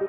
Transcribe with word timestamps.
Du 0.00 0.06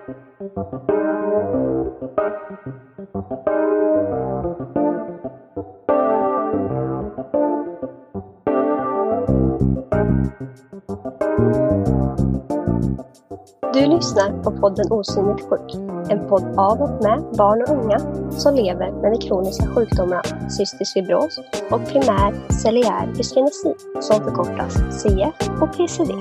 lyssnar 13.88 14.44
på 14.44 14.52
podden 14.52 14.92
Osynligt 14.92 15.50
sjuk. 15.50 15.76
En 16.10 16.28
podd 16.30 16.44
av 16.58 16.82
och 16.82 17.04
med 17.04 17.24
barn 17.38 17.62
och 17.62 17.70
unga 17.70 18.00
som 18.32 18.56
lever 18.56 18.92
med 18.92 19.12
de 19.12 19.18
kroniska 19.28 19.66
sjukdomarna 19.66 20.50
cystisk 20.50 20.94
fibros 20.94 21.40
och 21.72 21.86
primär 21.88 22.52
celiär 22.62 23.08
dyskinesi 23.18 23.74
som 24.02 24.24
förkortas 24.24 24.74
CF 24.74 25.62
och 25.62 25.78
PCD. 25.78 26.14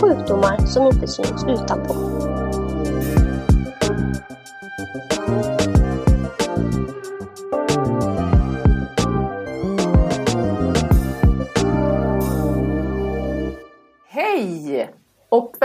Sjukdomar 0.00 0.66
som 0.66 0.86
inte 0.86 1.06
syns 1.06 1.44
utanpå. 1.48 1.94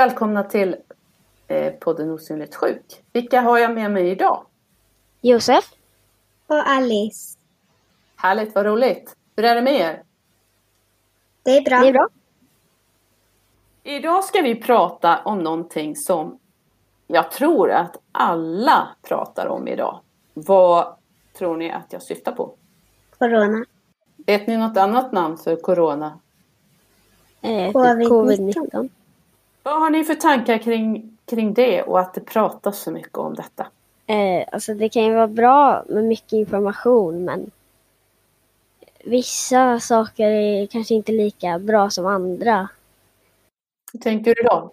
Välkomna 0.02 0.44
till 0.44 0.76
eh, 1.48 1.74
podden 1.74 2.12
Osynligt 2.12 2.56
sjuk. 2.56 3.04
Vilka 3.14 3.42
har 3.42 3.58
jag 3.58 3.74
med 3.74 3.92
mig 3.92 4.10
idag? 4.10 4.46
Josef? 5.22 5.74
Och 6.48 6.70
Alice. 6.70 7.38
Härligt, 8.16 8.56
vad 8.56 8.66
roligt. 8.66 9.16
Hur 9.36 9.46
är 9.46 9.56
det 9.56 9.62
med 9.62 9.74
er? 9.74 10.04
Det 11.44 11.58
är 11.58 11.62
bra. 11.62 11.80
Det 11.80 11.88
är 11.88 11.94
bra. 11.94 12.08
Idag 13.84 14.24
ska 14.24 14.42
vi 14.42 14.56
prata 14.56 15.22
om 15.26 15.40
någonting 15.40 15.96
som 15.96 16.40
jag 17.08 17.32
tror 17.32 17.72
att 17.72 17.98
alla 18.12 18.88
pratar 19.02 19.48
om 19.48 19.68
idag. 19.68 20.00
Vad 20.34 20.96
tror 21.38 21.58
ni 21.58 21.72
att 21.72 21.94
jag 21.94 22.04
syftar 22.04 22.32
på? 22.32 22.54
Corona. 23.18 23.66
Vet 24.18 24.48
ni 24.48 24.58
något 24.58 24.78
annat 24.78 25.12
namn 25.12 25.38
för 25.38 25.56
corona? 25.56 26.20
Eh, 27.42 27.72
Covid-19. 27.72 28.90
Covid-19. 29.64 29.72
Vad 29.72 29.80
har 29.82 29.90
ni 29.90 30.04
för 30.04 30.16
tankar 30.16 30.58
kring, 30.58 31.18
kring 31.26 31.54
det 31.54 31.84
och 31.84 32.00
att 32.00 32.14
det 32.14 32.22
pratas 32.22 32.80
så 32.80 32.92
mycket 32.92 33.18
om 33.18 33.36
detta? 33.36 33.68
Eh, 34.08 34.48
alltså 34.52 34.74
det 34.74 34.90
kan 34.90 35.04
ju 35.04 35.14
vara 35.14 35.28
bra 35.28 35.84
med 35.90 36.04
mycket 36.04 36.34
information 36.34 37.26
men 37.26 37.52
vissa 39.04 39.80
saker 39.80 40.30
är 40.30 40.68
kanske 40.68 40.94
inte 40.94 41.12
lika 41.12 41.60
bra 41.60 41.90
som 41.90 42.06
andra. 42.06 42.70
Hur 43.94 44.00
tänker 44.00 44.36
du 44.36 44.44
då? 44.44 44.72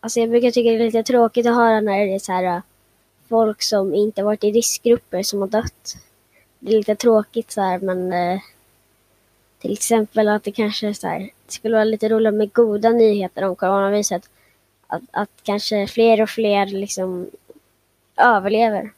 Alltså 0.00 0.20
jag 0.20 0.30
brukar 0.30 0.50
tycka 0.50 0.70
det 0.70 0.76
är 0.76 0.78
lite 0.78 1.02
tråkigt 1.02 1.46
att 1.46 1.54
höra 1.54 1.80
när 1.80 2.06
det 2.06 2.14
är 2.14 2.18
så 2.18 2.32
här 2.32 2.44
äh, 2.44 2.62
folk 3.28 3.62
som 3.62 3.94
inte 3.94 4.22
varit 4.22 4.44
i 4.44 4.52
riskgrupper 4.52 5.22
som 5.22 5.40
har 5.40 5.48
dött. 5.48 5.96
Det 6.58 6.72
är 6.72 6.76
lite 6.76 6.96
tråkigt 6.96 7.50
så 7.50 7.60
här 7.60 7.78
men 7.78 8.12
eh, 8.12 8.40
till 9.58 9.72
exempel 9.72 10.28
att 10.28 10.44
det 10.44 10.52
kanske 10.52 10.88
är 10.88 10.92
så 10.92 11.06
här, 11.06 11.30
det 11.46 11.52
skulle 11.52 11.74
vara 11.74 11.84
lite 11.84 12.08
roligare 12.08 12.36
med 12.36 12.52
goda 12.52 12.90
nyheter 12.90 13.44
om 13.44 13.56
coronaviruset. 13.56 14.30
Att, 14.86 15.02
att 15.10 15.30
kanske 15.42 15.86
fler 15.86 16.22
och 16.22 16.30
fler 16.30 16.66
liksom 16.66 17.30
överlever. 18.16 18.92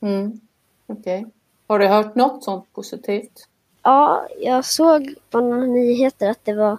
Mm. 0.00 0.40
Okej. 0.86 1.26
Har 1.66 1.78
du 1.78 1.86
hört 1.86 2.14
något 2.14 2.44
sånt 2.44 2.72
positivt? 2.72 3.48
Ja, 3.82 4.26
jag 4.40 4.64
såg 4.64 5.14
på 5.30 5.40
några 5.40 5.66
nyheter 5.66 6.30
att 6.30 6.44
det 6.44 6.54
var 6.54 6.78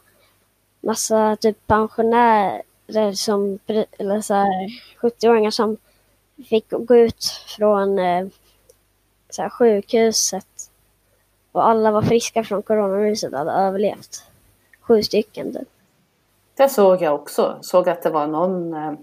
massa 0.82 1.36
typ 1.36 1.68
pensionärer 1.68 3.14
som, 3.14 3.60
eller 3.68 4.22
så 4.22 4.34
här 4.34 4.70
70-åringar 5.02 5.52
som 5.52 5.78
fick 6.50 6.70
gå 6.70 6.96
ut 6.96 7.26
från 7.58 8.00
eh, 8.00 8.28
så 9.30 9.42
här 9.42 9.50
sjukhuset 9.50 10.72
och 11.52 11.68
alla 11.68 11.92
var 11.92 12.02
friska 12.02 12.44
från 12.44 12.64
coronaviruset 12.64 13.34
och 13.34 13.40
hade 13.40 13.52
överlevt. 13.52 14.24
Sju 14.88 15.04
stycken 15.04 15.54
typ. 15.54 15.70
Det 16.58 16.70
såg 16.70 17.02
jag 17.02 17.16
också. 17.16 17.58
Såg 17.62 17.90
att 17.90 18.02
det 18.02 18.10
var 18.10 18.28
någon 18.28 18.74
eh, 18.74 18.94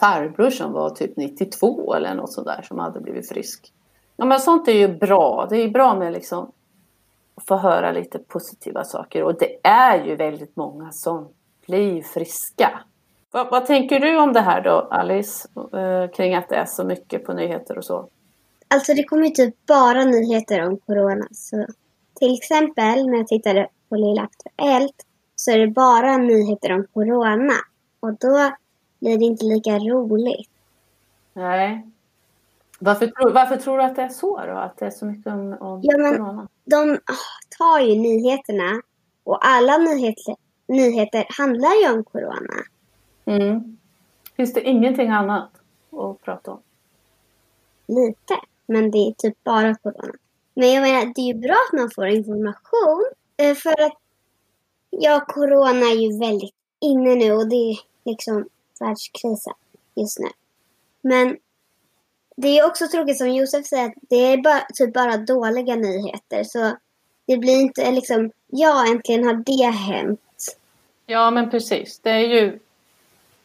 farbror 0.00 0.50
som 0.50 0.72
var 0.72 0.90
typ 0.90 1.16
92 1.16 1.94
eller 1.94 2.14
något 2.14 2.32
sådär 2.32 2.62
som 2.62 2.78
hade 2.78 3.00
blivit 3.00 3.28
frisk. 3.28 3.72
Ja 4.16 4.24
men 4.24 4.40
sånt 4.40 4.68
är 4.68 4.72
ju 4.72 4.88
bra. 4.88 5.46
Det 5.50 5.56
är 5.56 5.68
bra 5.68 5.94
med 5.94 6.12
liksom 6.12 6.52
att 7.34 7.46
få 7.46 7.56
höra 7.56 7.92
lite 7.92 8.18
positiva 8.18 8.84
saker 8.84 9.22
och 9.22 9.38
det 9.38 9.66
är 9.66 10.04
ju 10.04 10.16
väldigt 10.16 10.56
många 10.56 10.92
som 10.92 11.28
blir 11.66 12.02
friska. 12.02 12.80
Vad, 13.30 13.50
vad 13.50 13.66
tänker 13.66 14.00
du 14.00 14.18
om 14.18 14.32
det 14.32 14.40
här 14.40 14.60
då 14.60 14.88
Alice? 14.90 15.48
Eh, 15.72 16.10
kring 16.10 16.34
att 16.34 16.48
det 16.48 16.56
är 16.56 16.66
så 16.66 16.84
mycket 16.84 17.24
på 17.24 17.32
nyheter 17.32 17.78
och 17.78 17.84
så. 17.84 18.08
Alltså 18.68 18.94
det 18.94 19.04
kommer 19.04 19.24
ju 19.24 19.30
typ 19.30 19.66
bara 19.66 20.04
nyheter 20.04 20.66
om 20.66 20.78
corona. 20.78 21.26
Så 21.30 21.66
till 22.18 22.34
exempel 22.34 23.06
när 23.06 23.18
jag 23.18 23.26
tittade 23.26 23.68
på 23.88 23.96
Lilla 23.96 24.22
Aktuellt 24.22 25.06
så 25.36 25.50
är 25.50 25.58
det 25.58 25.66
bara 25.68 26.16
nyheter 26.16 26.72
om 26.72 26.86
corona. 26.94 27.54
Och 28.00 28.12
då 28.12 28.52
blir 28.98 29.18
det 29.18 29.24
inte 29.24 29.44
lika 29.44 29.78
roligt. 29.78 30.50
Nej. 31.32 31.88
Varför, 32.78 33.32
varför 33.32 33.56
tror 33.56 33.78
du 33.78 33.84
att 33.84 33.96
det 33.96 34.02
är 34.02 34.08
så 34.08 34.46
då? 34.46 34.52
Att 34.52 34.76
det 34.76 34.86
är 34.86 34.90
så 34.90 35.04
mycket 35.06 35.26
om, 35.32 35.56
om 35.60 35.80
Ja, 35.82 35.98
men- 35.98 36.16
corona? 36.16 36.48
De 36.64 36.92
ah, 36.94 37.56
tar 37.58 37.80
ju 37.80 37.94
nyheterna 37.94 38.82
och 39.24 39.46
alla 39.46 39.78
nyheter, 39.78 40.36
nyheter 40.66 41.26
handlar 41.38 41.74
ju 41.82 41.98
om 41.98 42.04
corona. 42.04 42.54
Mm. 43.24 43.78
Finns 44.36 44.52
det 44.54 44.62
ingenting 44.62 45.08
annat 45.08 45.50
att 45.92 46.22
prata 46.22 46.50
om? 46.50 46.60
Lite. 47.86 48.34
Men 48.66 48.90
det 48.90 48.98
är 48.98 49.12
typ 49.12 49.44
bara 49.44 49.74
corona. 49.74 50.14
Men 50.54 50.72
jag 50.72 50.82
menar, 50.82 51.12
det 51.14 51.20
är 51.20 51.34
ju 51.34 51.34
bra 51.34 51.56
att 51.72 51.78
man 51.78 51.90
får 51.94 52.06
information. 52.06 53.04
Eh, 53.38 53.54
För 53.54 53.80
att, 53.80 53.98
ja, 54.90 55.24
corona 55.28 55.86
är 55.86 55.96
ju 55.96 56.18
väldigt 56.18 56.54
inne 56.80 57.14
nu 57.14 57.32
och 57.32 57.48
det 57.48 57.70
är 57.70 57.78
liksom 58.04 58.48
världskrisen 58.80 59.54
just 59.94 60.18
nu. 60.18 60.28
Men 61.00 61.36
det 62.36 62.58
är 62.58 62.66
också 62.66 62.88
tråkigt 62.88 63.18
som 63.18 63.34
Josef 63.34 63.66
säger 63.66 63.86
att 63.86 63.94
det 64.00 64.16
är 64.16 64.36
bara, 64.42 64.60
typ 64.74 64.94
bara 64.94 65.16
dåliga 65.16 65.74
nyheter. 65.74 66.44
Så 66.44 66.76
det 67.26 67.36
blir 67.36 67.60
inte 67.60 67.90
liksom, 67.90 68.30
ja 68.46 68.86
äntligen 68.86 69.26
har 69.26 69.34
det 69.34 69.70
hänt. 69.70 70.58
Ja, 71.06 71.30
men 71.30 71.50
precis. 71.50 71.98
Det 71.98 72.10
är 72.10 72.18
ju, 72.18 72.58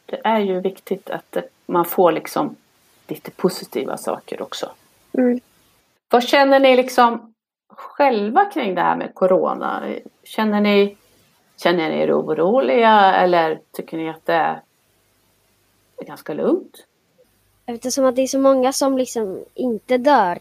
det 0.06 0.20
är 0.24 0.40
ju 0.40 0.60
viktigt 0.60 1.10
att 1.10 1.32
det, 1.32 1.48
man 1.66 1.84
får 1.84 2.12
liksom 2.12 2.56
lite 3.08 3.30
positiva 3.30 3.96
saker 3.96 4.42
också. 4.42 4.70
Mm. 5.12 5.40
Vad 6.08 6.24
känner 6.24 6.60
ni 6.60 6.76
liksom 6.76 7.33
själva 7.76 8.44
kring 8.44 8.74
det 8.74 8.80
här 8.80 8.96
med 8.96 9.14
corona? 9.14 9.82
Känner 10.24 10.60
ni, 10.60 10.96
känner 11.56 11.90
ni 11.90 12.00
er 12.00 12.20
oroliga 12.20 13.14
eller 13.14 13.60
tycker 13.72 13.96
ni 13.96 14.10
att 14.10 14.26
det 14.26 14.32
är, 14.32 14.62
ganska 16.06 16.34
lugnt? 16.34 16.86
Eftersom 17.66 18.04
att 18.04 18.16
det 18.16 18.22
är 18.22 18.26
så 18.26 18.38
många 18.38 18.72
som 18.72 18.98
liksom 18.98 19.44
inte 19.54 19.98
dör 19.98 20.38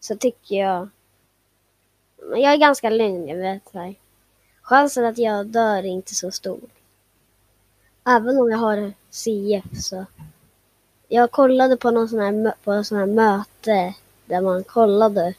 så 0.00 0.16
tycker 0.16 0.56
jag... 0.56 0.88
Jag 2.16 2.52
är 2.52 2.56
ganska 2.56 2.90
lugn, 2.90 3.28
jag 3.28 3.36
vet. 3.36 3.72
det. 3.72 3.94
Chansen 4.62 5.04
att 5.04 5.18
jag 5.18 5.46
dör 5.46 5.78
är 5.78 5.84
inte 5.84 6.14
så 6.14 6.30
stor. 6.30 6.60
Även 8.06 8.38
om 8.38 8.50
jag 8.50 8.58
har 8.58 8.92
CF 9.10 9.82
så... 9.82 10.06
Jag 11.08 11.30
kollade 11.30 11.76
på 11.76 11.90
någon 11.90 12.08
sån 12.08 12.18
här, 12.18 12.54
på 12.64 12.72
en 12.72 12.84
sån 12.84 12.98
här 12.98 13.06
möte 13.06 13.94
där 14.24 14.40
man 14.40 14.64
kollade. 14.64 15.34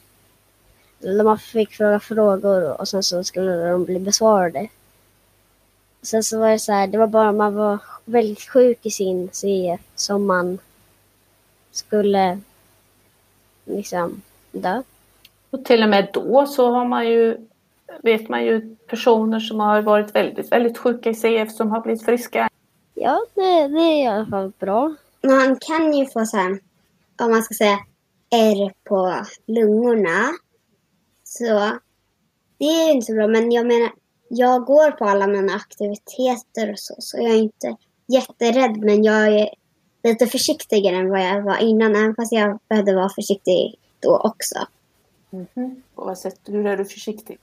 Man 1.24 1.40
fick 1.40 1.72
fråga 1.72 2.00
frågor 2.00 2.82
och 2.82 2.88
sen 2.88 3.04
så 3.04 3.24
skulle 3.24 3.70
de 3.70 3.86
bli 3.86 4.00
besvarade. 4.00 4.68
Sen 6.02 6.24
så 6.24 6.40
var 6.40 6.50
det 6.50 6.60
så 6.60 6.72
här, 6.72 6.88
det 6.88 6.98
var 6.98 7.08
bara 7.08 7.32
man 7.32 7.56
var 7.56 7.78
väldigt 8.06 8.42
sjuk 8.42 8.80
i 8.82 8.92
sin 8.92 9.30
CF 9.30 9.82
som 9.96 10.26
man 10.26 10.58
skulle 11.72 12.40
liksom 13.66 14.22
dö. 14.52 14.82
Och 15.50 15.66
till 15.66 15.84
och 15.84 15.90
med 15.90 16.10
då 16.14 16.46
så 16.46 16.72
har 16.72 16.86
man 16.86 17.08
ju, 17.08 17.38
vet 18.02 18.30
man 18.30 18.46
ju 18.46 18.76
personer 18.88 19.40
som 19.40 19.60
har 19.60 19.82
varit 19.82 20.16
väldigt, 20.16 20.52
väldigt 20.52 20.78
sjuka 20.78 21.10
i 21.10 21.14
CF 21.14 21.56
som 21.56 21.72
har 21.72 21.82
blivit 21.82 22.06
friska. 22.06 22.50
Ja, 22.94 23.26
det, 23.34 23.68
det 23.68 23.80
är 23.80 24.04
i 24.04 24.08
alla 24.08 24.26
fall 24.26 24.52
bra. 24.60 24.96
Man 25.24 25.56
kan 25.60 25.94
ju 25.94 26.06
få 26.06 26.26
så 26.26 26.38
här, 26.38 26.60
om 27.22 27.32
man 27.32 27.44
ska 27.44 27.54
säga, 27.54 27.80
ärr 28.32 28.74
på 28.84 29.26
lungorna. 29.46 30.34
Så 31.38 31.80
det 32.58 32.66
är 32.66 32.86
ju 32.86 32.92
inte 32.92 33.06
så 33.06 33.14
bra. 33.14 33.28
Men 33.28 33.52
jag 33.52 33.68
menar, 33.68 33.92
jag 34.30 34.66
går 34.66 34.92
på 34.92 35.06
alla 35.06 35.28
mina 35.28 35.54
aktiviteter 35.54 36.72
och 36.72 36.80
så. 36.80 36.96
Så 37.00 37.18
jag 37.18 37.32
är 37.32 37.38
inte 37.38 37.76
jätterädd. 38.08 38.78
Men 38.78 39.04
jag 39.04 39.28
är 39.28 39.50
lite 40.04 40.28
försiktigare 40.28 40.96
än 40.96 41.10
vad 41.10 41.22
jag 41.22 41.42
var 41.42 41.58
innan. 41.58 41.96
Även 41.96 42.16
fast 42.16 42.32
jag 42.32 42.60
behövde 42.70 42.96
vara 42.96 43.10
försiktig 43.10 43.76
då 44.00 44.18
också. 44.18 44.56
Mhm. 45.30 45.84
På 45.96 46.06
vad 46.06 46.18
sätt, 46.18 46.40
hur 46.46 46.66
är 46.66 46.78
du 46.78 46.86
försiktig? 46.86 47.38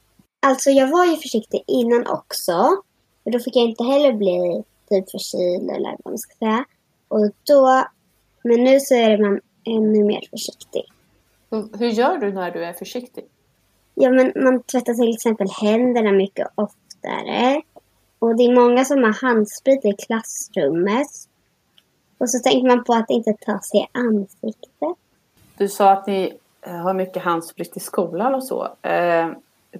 Alltså 0.46 0.70
jag 0.70 0.90
var 0.90 1.04
ju 1.04 1.16
försiktig 1.16 1.64
innan 1.66 2.06
också. 2.06 2.82
För 3.24 3.30
då 3.30 3.38
fick 3.38 3.56
jag 3.56 3.64
inte 3.64 3.84
heller 3.84 4.12
bli 4.12 4.62
typ 4.88 5.10
förkyld 5.10 5.70
eller 5.70 5.90
vad 5.90 6.12
man 6.12 6.18
ska 6.18 6.34
säga. 6.34 6.64
Och 7.08 7.30
då, 7.46 7.84
men 8.44 8.64
nu 8.64 8.80
så 8.80 8.94
är 8.94 9.18
man 9.18 9.40
ännu 9.66 10.04
mer 10.04 10.28
försiktig. 10.30 10.84
Hur 11.50 11.88
gör 11.88 12.18
du 12.18 12.32
när 12.32 12.50
du 12.50 12.64
är 12.64 12.72
försiktig? 12.72 13.24
Ja, 13.94 14.10
men 14.10 14.32
man 14.36 14.62
tvättar 14.62 14.94
till 14.94 15.14
exempel 15.14 15.48
händerna 15.60 16.12
mycket 16.12 16.48
oftare. 16.54 17.62
Och 18.18 18.36
det 18.36 18.42
är 18.42 18.54
många 18.54 18.84
som 18.84 19.02
har 19.02 19.12
handsprit 19.12 19.84
i 19.84 19.92
klassrummet. 19.92 21.08
Och 22.18 22.30
så 22.30 22.38
tänker 22.38 22.68
man 22.68 22.84
på 22.84 22.94
att 22.94 23.10
inte 23.10 23.32
ta 23.32 23.60
sig 23.60 23.80
i 23.80 23.98
ansiktet. 23.98 24.96
Du 25.56 25.68
sa 25.68 25.90
att 25.90 26.06
ni 26.06 26.38
eh, 26.60 26.72
har 26.72 26.94
mycket 26.94 27.22
handsprit 27.22 27.76
i 27.76 27.80
skolan 27.80 28.34
och 28.34 28.44
så. 28.44 28.68
Eh, 28.82 29.28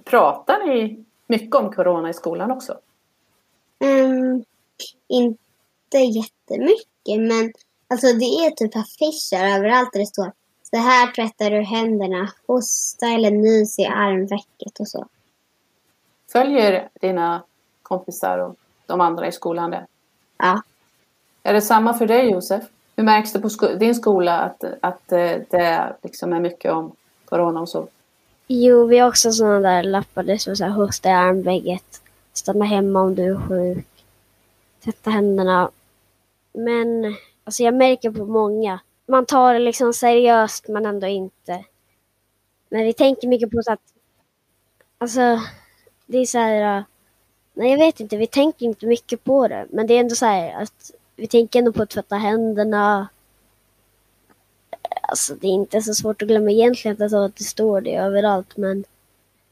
pratar 0.03 0.67
ni 0.67 1.05
mycket 1.27 1.55
om 1.55 1.71
corona 1.71 2.09
i 2.09 2.13
skolan 2.13 2.51
också? 2.51 2.77
Um, 3.79 4.43
inte 5.07 5.97
jättemycket, 5.97 7.19
men 7.29 7.53
alltså 7.87 8.07
det 8.07 8.25
är 8.25 8.51
typ 8.51 8.75
affischer 8.75 9.55
överallt 9.57 9.93
där 9.93 9.99
det 9.99 10.05
står 10.05 10.31
så 10.73 10.79
här 10.79 11.11
tvättar 11.11 11.51
du 11.51 11.61
händerna, 11.61 12.31
hosta 12.47 13.07
eller 13.07 13.31
nys 13.31 13.79
i 13.79 13.85
armvecket 13.85 14.79
och 14.79 14.87
så. 14.87 15.07
Följer 16.31 16.89
dina 17.01 17.43
kompisar 17.83 18.37
och 18.37 18.55
de 18.85 19.01
andra 19.01 19.27
i 19.27 19.31
skolan 19.31 19.71
det? 19.71 19.87
Ja. 20.37 20.61
Är 21.43 21.53
det 21.53 21.61
samma 21.61 21.93
för 21.93 22.07
dig 22.07 22.31
Josef? 22.31 22.63
Hur 22.95 23.03
märks 23.03 23.33
det 23.33 23.39
på 23.39 23.49
sko 23.49 23.67
din 23.67 23.95
skola 23.95 24.39
att, 24.39 24.63
att 24.81 25.11
eh, 25.11 25.37
det 25.49 25.95
liksom 26.03 26.33
är 26.33 26.39
mycket 26.39 26.71
om 26.71 26.91
corona 27.25 27.61
och 27.61 27.69
så? 27.69 27.87
Jo, 28.47 28.85
vi 28.85 28.97
har 28.97 29.09
också 29.09 29.31
sådana 29.31 29.59
där 29.59 29.83
lappar 29.83 30.23
det 30.23 30.39
står 30.39 30.55
så 30.55 30.63
här 30.63 30.71
hosta 30.71 31.09
i 31.09 31.11
armvecket, 31.11 32.01
stanna 32.33 32.65
hemma 32.65 33.01
om 33.01 33.15
du 33.15 33.23
är 33.23 33.47
sjuk, 33.47 33.87
tvätta 34.83 35.09
händerna. 35.09 35.71
Men 36.53 37.15
alltså 37.43 37.63
jag 37.63 37.73
märker 37.73 38.11
på 38.11 38.25
många, 38.25 38.79
man 39.05 39.25
tar 39.25 39.53
det 39.53 39.59
liksom 39.59 39.93
seriöst 39.93 40.67
men 40.67 40.85
ändå 40.85 41.07
inte. 41.07 41.65
Men 42.69 42.85
vi 42.85 42.93
tänker 42.93 43.27
mycket 43.27 43.51
på 43.51 43.61
så 43.63 43.71
att, 43.71 43.93
alltså 44.97 45.39
det 46.05 46.17
är 46.17 46.25
så 46.25 46.37
här, 46.37 46.77
äh, 46.77 46.83
nej 47.53 47.71
jag 47.71 47.77
vet 47.77 47.99
inte, 47.99 48.17
vi 48.17 48.27
tänker 48.27 48.65
inte 48.65 48.85
mycket 48.85 49.23
på 49.23 49.47
det. 49.47 49.67
Men 49.69 49.87
det 49.87 49.93
är 49.93 49.99
ändå 49.99 50.15
så 50.15 50.25
här 50.25 50.61
att 50.61 50.91
vi 51.15 51.27
tänker 51.27 51.59
ändå 51.59 51.73
på 51.73 51.83
att 51.83 51.89
tvätta 51.89 52.15
händerna. 52.15 53.07
Alltså 55.01 55.35
det 55.35 55.47
är 55.47 55.51
inte 55.51 55.81
så 55.81 55.93
svårt 55.93 56.21
att 56.21 56.27
glömma 56.27 56.51
egentligen 56.51 57.03
att 57.03 57.11
det, 57.11 57.25
att 57.25 57.35
det 57.35 57.43
står 57.43 57.81
det 57.81 57.95
överallt 57.95 58.57
men, 58.57 58.83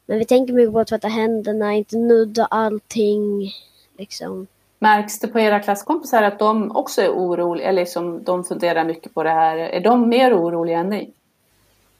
men 0.05 0.19
vi 0.19 0.25
tänker 0.25 0.53
mycket 0.53 0.73
på 0.73 0.79
att 0.79 0.87
tvätta 0.87 1.07
händerna, 1.07 1.73
inte 1.73 1.97
nudda 1.97 2.45
allting. 2.45 3.51
Liksom. 3.97 4.47
Märks 4.83 5.19
det 5.19 5.27
på 5.27 5.39
era 5.39 5.59
klasskompisar 5.59 6.23
att 6.23 6.39
de 6.39 6.75
också 6.75 7.01
är 7.01 7.09
oroliga, 7.09 7.67
eller 7.67 7.81
liksom 7.81 8.23
de 8.23 8.43
funderar 8.43 8.83
mycket 8.83 9.13
på 9.13 9.23
det 9.23 9.29
här? 9.29 9.57
Är 9.57 9.79
de 9.79 10.09
mer 10.09 10.37
oroliga 10.37 10.79
än 10.79 10.89
ni? 10.89 11.13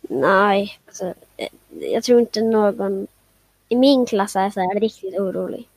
Nej, 0.01 0.80
alltså, 0.88 1.13
jag 1.69 2.04
tror 2.04 2.19
inte 2.19 2.42
någon 2.42 3.07
i 3.69 3.75
min 3.75 4.06
klass 4.06 4.36
är 4.36 4.50
så 4.50 4.60
här 4.60 4.80
riktigt 4.80 5.19
orolig. 5.19 5.68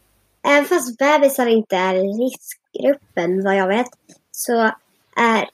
Även 0.43 0.65
fast 0.65 0.99
bebisar 0.99 1.47
inte 1.47 1.77
är 1.77 1.95
i 1.95 2.25
riskgruppen, 2.25 3.45
vad 3.45 3.57
jag 3.57 3.69
vet, 3.69 3.91
så 4.31 4.71
är 5.17 5.49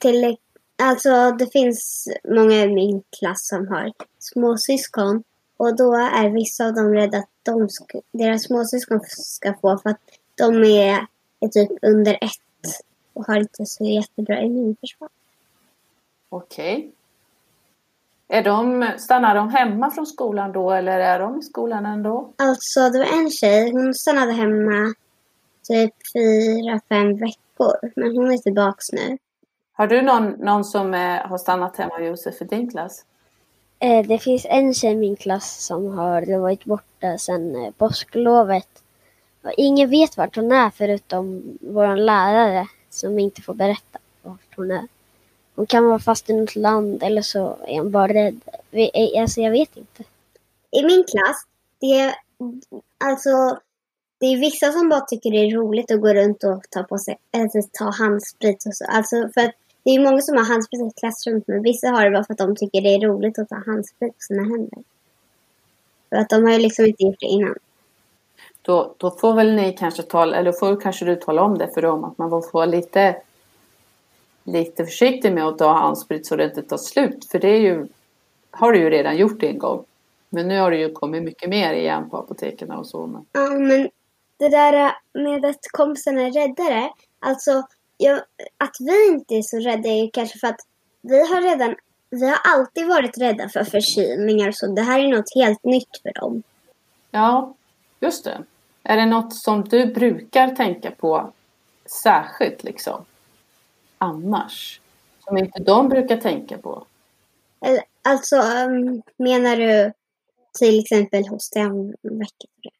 till 0.00 0.36
Alltså 0.82 1.30
det 1.38 1.52
finns 1.52 2.08
många 2.28 2.64
i 2.64 2.74
min 2.74 3.02
klass 3.18 3.48
som 3.48 3.68
har 3.68 3.92
småsyskon 4.18 5.22
och 5.56 5.76
då 5.76 5.94
är 5.94 6.30
vissa 6.30 6.66
av 6.66 6.74
dem 6.74 6.94
rädda 6.94 7.18
att 7.18 7.28
de 7.42 7.68
ska, 7.68 8.00
deras 8.12 8.42
småsyskon 8.42 9.00
ska 9.08 9.54
få 9.60 9.78
för 9.78 9.90
att 9.90 10.00
de 10.40 10.64
är, 10.64 11.06
är 11.40 11.48
typ 11.48 11.70
under 11.82 12.12
ett 12.12 12.80
och 13.12 13.26
har 13.26 13.36
inte 13.36 13.66
så 13.66 13.84
jättebra 13.84 14.40
immunförsvar. 14.40 15.08
Okej. 16.28 16.78
Okay. 16.78 16.90
Är 18.32 18.42
de, 18.42 18.90
stannar 18.98 19.34
de 19.34 19.48
hemma 19.48 19.90
från 19.90 20.06
skolan 20.06 20.52
då 20.52 20.70
eller 20.70 21.00
är 21.00 21.18
de 21.18 21.38
i 21.38 21.42
skolan 21.42 21.86
ändå? 21.86 22.32
Alltså 22.36 22.80
det 22.88 22.98
var 22.98 23.20
en 23.20 23.30
tjej, 23.30 23.70
hon 23.70 23.94
stannade 23.94 24.32
hemma 24.32 24.94
typ 25.68 25.94
fyra, 26.12 26.80
fem 26.88 27.16
veckor. 27.16 27.92
Men 27.96 28.16
hon 28.16 28.32
är 28.32 28.38
tillbaks 28.38 28.92
nu. 28.92 29.18
Har 29.72 29.86
du 29.86 30.02
någon, 30.02 30.30
någon 30.30 30.64
som 30.64 30.94
är, 30.94 31.24
har 31.24 31.38
stannat 31.38 31.76
hemma 31.76 32.00
Josef 32.00 32.42
i 32.42 32.44
din 32.44 32.70
klass? 32.70 33.04
Eh, 33.78 34.06
det 34.06 34.18
finns 34.18 34.46
en 34.48 34.74
tjej 34.74 34.92
i 34.92 34.96
min 34.96 35.16
klass 35.16 35.66
som 35.66 35.98
har 35.98 36.38
varit 36.38 36.64
borta 36.64 37.18
sedan 37.18 37.64
eh, 37.64 37.70
påsklovet. 37.70 38.68
Ingen 39.56 39.90
vet 39.90 40.16
vart 40.16 40.36
hon 40.36 40.52
är 40.52 40.70
förutom 40.70 41.42
vår 41.60 41.96
lärare 41.96 42.66
som 42.90 43.18
inte 43.18 43.42
får 43.42 43.54
berätta 43.54 43.98
vart 44.22 44.56
hon 44.56 44.70
är. 44.70 44.88
Hon 45.54 45.66
kan 45.66 45.84
vara 45.84 45.98
fast 45.98 46.30
i 46.30 46.32
något 46.32 46.56
land 46.56 47.02
eller 47.02 47.22
så 47.22 47.58
är 47.66 47.78
hon 47.78 47.90
bara 47.90 48.08
rädd. 48.08 48.40
Eh, 48.70 49.22
alltså 49.22 49.40
jag 49.40 49.50
vet 49.50 49.76
inte. 49.76 50.04
I 50.70 50.82
min 50.82 51.04
klass, 51.04 51.46
det 51.80 52.00
är 52.00 52.14
alltså 53.04 53.58
det 54.20 54.26
är 54.26 54.40
vissa 54.40 54.72
som 54.72 54.88
bara 54.88 55.00
tycker 55.00 55.30
det 55.30 55.36
är 55.36 55.56
roligt 55.56 55.90
att 55.90 56.00
gå 56.00 56.14
runt 56.14 56.44
och 56.44 56.62
ta 56.70 56.82
på 56.82 56.98
sig, 56.98 57.18
eller 57.32 57.62
ta 57.78 57.90
handsprit 57.90 58.66
och 58.66 58.74
så. 58.74 58.84
Alltså 58.84 59.16
för 59.34 59.40
att 59.40 59.54
det 59.84 59.90
är 59.90 60.04
många 60.04 60.20
som 60.20 60.36
har 60.36 60.44
handsprit 60.44 60.80
i 60.80 61.00
klassrummet 61.00 61.48
men 61.48 61.62
vissa 61.62 61.88
har 61.88 62.04
det 62.04 62.10
bara 62.10 62.24
för 62.24 62.32
att 62.32 62.38
de 62.38 62.56
tycker 62.56 62.80
det 62.80 62.94
är 62.94 63.00
roligt 63.00 63.38
att 63.38 63.48
ta 63.48 63.62
handsprit 63.66 64.12
på 64.12 64.20
sina 64.20 64.42
händer. 64.42 64.78
För 66.08 66.16
att 66.16 66.28
de 66.28 66.44
har 66.44 66.52
ju 66.52 66.58
liksom 66.58 66.86
inte 66.86 67.02
gjort 67.02 67.20
det 67.20 67.26
innan. 67.26 67.54
Då, 68.70 68.94
då 68.96 69.10
får 69.10 69.34
väl 69.34 69.54
ni 69.54 69.72
kanske 69.72 70.02
tala, 70.02 70.36
eller 70.36 70.52
får 70.52 70.80
kanske 70.80 71.04
du 71.04 71.16
tala 71.16 71.42
om 71.42 71.58
det 71.58 71.74
för 71.74 71.82
dem 71.82 72.04
att 72.04 72.18
man 72.18 72.30
får 72.30 72.52
vara 72.52 72.66
lite 72.66 73.16
lite 74.44 74.84
försiktig 74.84 75.32
med 75.32 75.46
att 75.46 75.58
ta 75.58 75.72
handsprit 75.72 76.26
så 76.26 76.36
det 76.36 76.44
inte 76.44 76.62
tar 76.62 76.76
slut. 76.76 77.24
För 77.30 77.38
det 77.38 77.48
är 77.48 77.60
ju, 77.60 77.86
har 78.50 78.72
du 78.72 78.78
ju 78.78 78.90
redan 78.90 79.16
gjort 79.16 79.42
en 79.42 79.58
gång. 79.58 79.84
Men 80.28 80.48
nu 80.48 80.60
har 80.60 80.70
det 80.70 80.76
ju 80.76 80.92
kommit 80.92 81.22
mycket 81.22 81.48
mer 81.48 81.72
igen 81.72 82.10
på 82.10 82.16
apoteken 82.16 82.70
och 82.70 82.86
så. 82.86 83.06
Men... 83.06 83.26
Ja, 83.32 83.50
men 83.50 83.88
det 84.36 84.48
där 84.48 84.92
med 85.12 85.44
att 85.44 85.60
kompisarna 85.72 86.20
är 86.20 86.30
räddare. 86.30 86.90
Alltså, 87.18 87.62
jag, 87.96 88.20
att 88.56 88.76
vi 88.80 89.08
inte 89.08 89.34
är 89.34 89.42
så 89.42 89.58
rädda 89.58 89.88
är 89.88 90.10
kanske 90.12 90.38
för 90.38 90.46
att 90.46 90.60
vi 91.02 91.18
har 91.18 91.42
redan, 91.42 91.76
vi 92.10 92.28
har 92.28 92.38
alltid 92.44 92.86
varit 92.86 93.18
rädda 93.18 93.48
för 93.48 93.64
förkylningar 93.64 94.52
så 94.52 94.66
det 94.66 94.82
här 94.82 95.00
är 95.00 95.08
något 95.08 95.34
helt 95.34 95.64
nytt 95.64 96.02
för 96.02 96.20
dem. 96.20 96.42
Ja, 97.10 97.54
just 98.00 98.24
det. 98.24 98.44
Är 98.82 98.96
det 98.96 99.06
något 99.06 99.34
som 99.34 99.64
du 99.64 99.86
brukar 99.86 100.48
tänka 100.48 100.90
på 100.90 101.32
särskilt 101.86 102.88
annars? 103.98 104.80
Som 105.24 105.38
inte 105.38 105.62
de 105.62 105.88
brukar 105.88 106.16
tänka 106.16 106.58
på? 106.58 106.86
Alltså, 108.02 108.36
um, 108.36 109.02
menar 109.16 109.56
du 109.56 109.92
till 110.58 110.80
exempel 110.80 111.28
hos 111.28 111.50
den 111.50 111.90
veckan? 112.02 112.72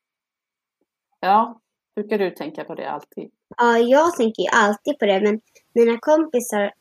Ja, 1.20 1.60
brukar 1.94 2.18
du 2.18 2.30
tänka 2.30 2.64
på 2.64 2.74
det 2.74 2.90
alltid? 2.90 3.30
Ja, 3.56 3.78
jag 3.78 4.16
tänker 4.16 4.42
ju 4.42 4.48
alltid 4.48 4.98
på 4.98 5.06
det, 5.06 5.20
men 5.20 5.40
mina 5.72 5.98
kompisar 5.98 6.72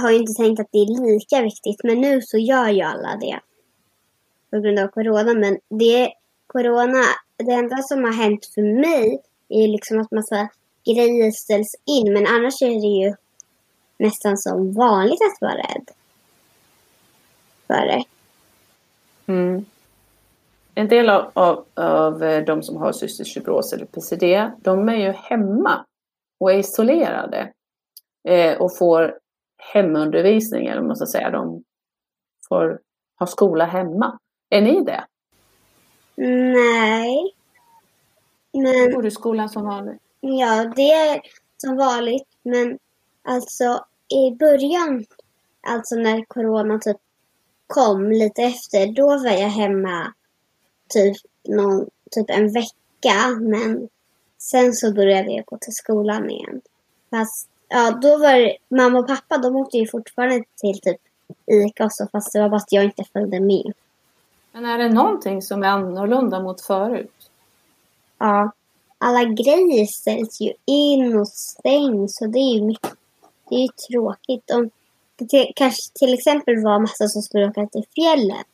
har 0.00 0.10
ju 0.10 0.16
inte 0.16 0.32
tänkt 0.32 0.60
att 0.60 0.68
det 0.72 0.78
är 0.78 1.12
lika 1.12 1.42
viktigt. 1.42 1.84
Men 1.84 2.00
nu 2.00 2.22
så 2.22 2.38
gör 2.38 2.68
ju 2.68 2.82
alla 2.82 3.16
det. 3.16 3.40
På 4.50 4.60
grund 4.60 4.78
av 4.78 4.88
corona. 4.88 5.34
Men 5.34 5.58
det 5.68 6.12
corona, 6.46 7.02
det 7.42 7.52
enda 7.52 7.76
som 7.76 8.04
har 8.04 8.12
hänt 8.12 8.46
för 8.54 8.62
mig 8.62 9.22
är 9.48 9.68
liksom 9.68 10.00
att 10.00 10.10
massa 10.10 10.48
grejer 10.84 11.30
ställs 11.30 11.74
in. 11.86 12.12
Men 12.12 12.26
annars 12.26 12.62
är 12.62 12.80
det 12.80 13.06
ju 13.06 13.14
nästan 13.98 14.36
som 14.36 14.72
vanligt 14.72 15.20
att 15.22 15.40
vara 15.40 15.54
rädd. 15.54 15.88
För 17.66 17.86
det. 17.86 18.04
Mm. 19.26 19.64
En 20.74 20.88
del 20.88 21.10
av, 21.10 21.30
av, 21.34 21.64
av 21.74 22.22
eh, 22.22 22.44
de 22.44 22.62
som 22.62 22.76
har 22.76 22.92
cystisk 22.92 23.34
fibros 23.34 23.72
eller 23.72 23.86
PCD, 23.86 24.50
de 24.58 24.88
är 24.88 24.96
ju 24.96 25.12
hemma 25.12 25.84
och 26.40 26.52
är 26.52 26.58
isolerade 26.58 27.52
eh, 28.28 28.60
och 28.60 28.76
får 28.78 29.18
hemundervisning, 29.72 30.66
eller 30.66 30.82
måste 30.82 31.06
säga. 31.06 31.30
De 31.30 31.62
får 32.48 32.80
ha 33.18 33.26
skola 33.26 33.64
hemma. 33.64 34.18
Är 34.50 34.60
ni 34.62 34.84
det? 34.84 35.04
Nej. 36.16 37.34
Men... 38.52 38.92
Går 38.92 39.02
du 39.02 39.08
i 39.08 39.10
skolan 39.10 39.48
som 39.48 39.64
vanligt? 39.64 40.02
Ja, 40.20 40.72
det 40.76 40.92
är 40.92 41.20
som 41.56 41.76
vanligt. 41.76 42.28
Men 42.42 42.78
alltså 43.22 43.84
i 44.08 44.30
början, 44.30 45.04
alltså 45.60 45.94
när 45.94 46.24
corona 46.24 46.78
typ 46.78 46.96
kom 47.66 48.10
lite 48.12 48.42
efter, 48.42 48.86
då 48.86 49.06
var 49.06 49.30
jag 49.30 49.48
hemma 49.48 50.12
typ, 50.88 51.16
någon, 51.48 51.90
typ 52.10 52.30
en 52.30 52.52
vecka. 52.52 53.28
Men 53.40 53.88
sen 54.38 54.72
så 54.72 54.92
började 54.92 55.32
jag 55.32 55.44
gå 55.44 55.58
till 55.58 55.74
skolan 55.74 56.30
igen. 56.30 56.60
Fast 57.10 57.48
ja, 57.68 57.90
då 57.90 58.16
var 58.16 58.38
det, 58.38 58.56
mamma 58.68 58.98
och 58.98 59.06
pappa 59.06 59.38
de 59.38 59.56
åkte 59.56 59.78
ju 59.78 59.86
fortfarande 59.86 60.44
till 60.56 60.80
typ 60.80 61.00
ICA 61.46 61.84
och 61.84 61.92
så, 61.92 62.08
fast 62.12 62.32
det 62.32 62.40
var 62.40 62.48
bara 62.48 62.56
att 62.56 62.72
jag 62.72 62.84
inte 62.84 63.04
följde 63.12 63.40
med. 63.40 63.72
Men 64.52 64.64
är 64.64 64.78
det 64.78 64.88
någonting 64.88 65.42
som 65.42 65.62
är 65.62 65.68
annorlunda 65.68 66.40
mot 66.40 66.60
förut? 66.60 67.30
Ja. 68.18 68.52
Alla 68.98 69.24
grejer 69.24 69.86
ställs 69.86 70.40
ju 70.40 70.52
in 70.64 71.18
och 71.18 71.28
stängs 71.28 72.20
och 72.20 72.28
det 72.28 72.38
är 72.38 72.54
ju 72.54 72.62
mycket 72.62 72.92
Det 73.48 73.54
är 73.54 73.68
tråkigt 73.68 74.50
om 74.50 74.70
det 75.16 75.28
till, 75.28 75.52
kanske 75.56 75.92
till 75.94 76.14
exempel 76.14 76.62
var 76.62 76.78
massa 76.78 77.08
som 77.08 77.22
skulle 77.22 77.48
åka 77.48 77.66
till 77.66 77.84
fjällen. 77.94 78.44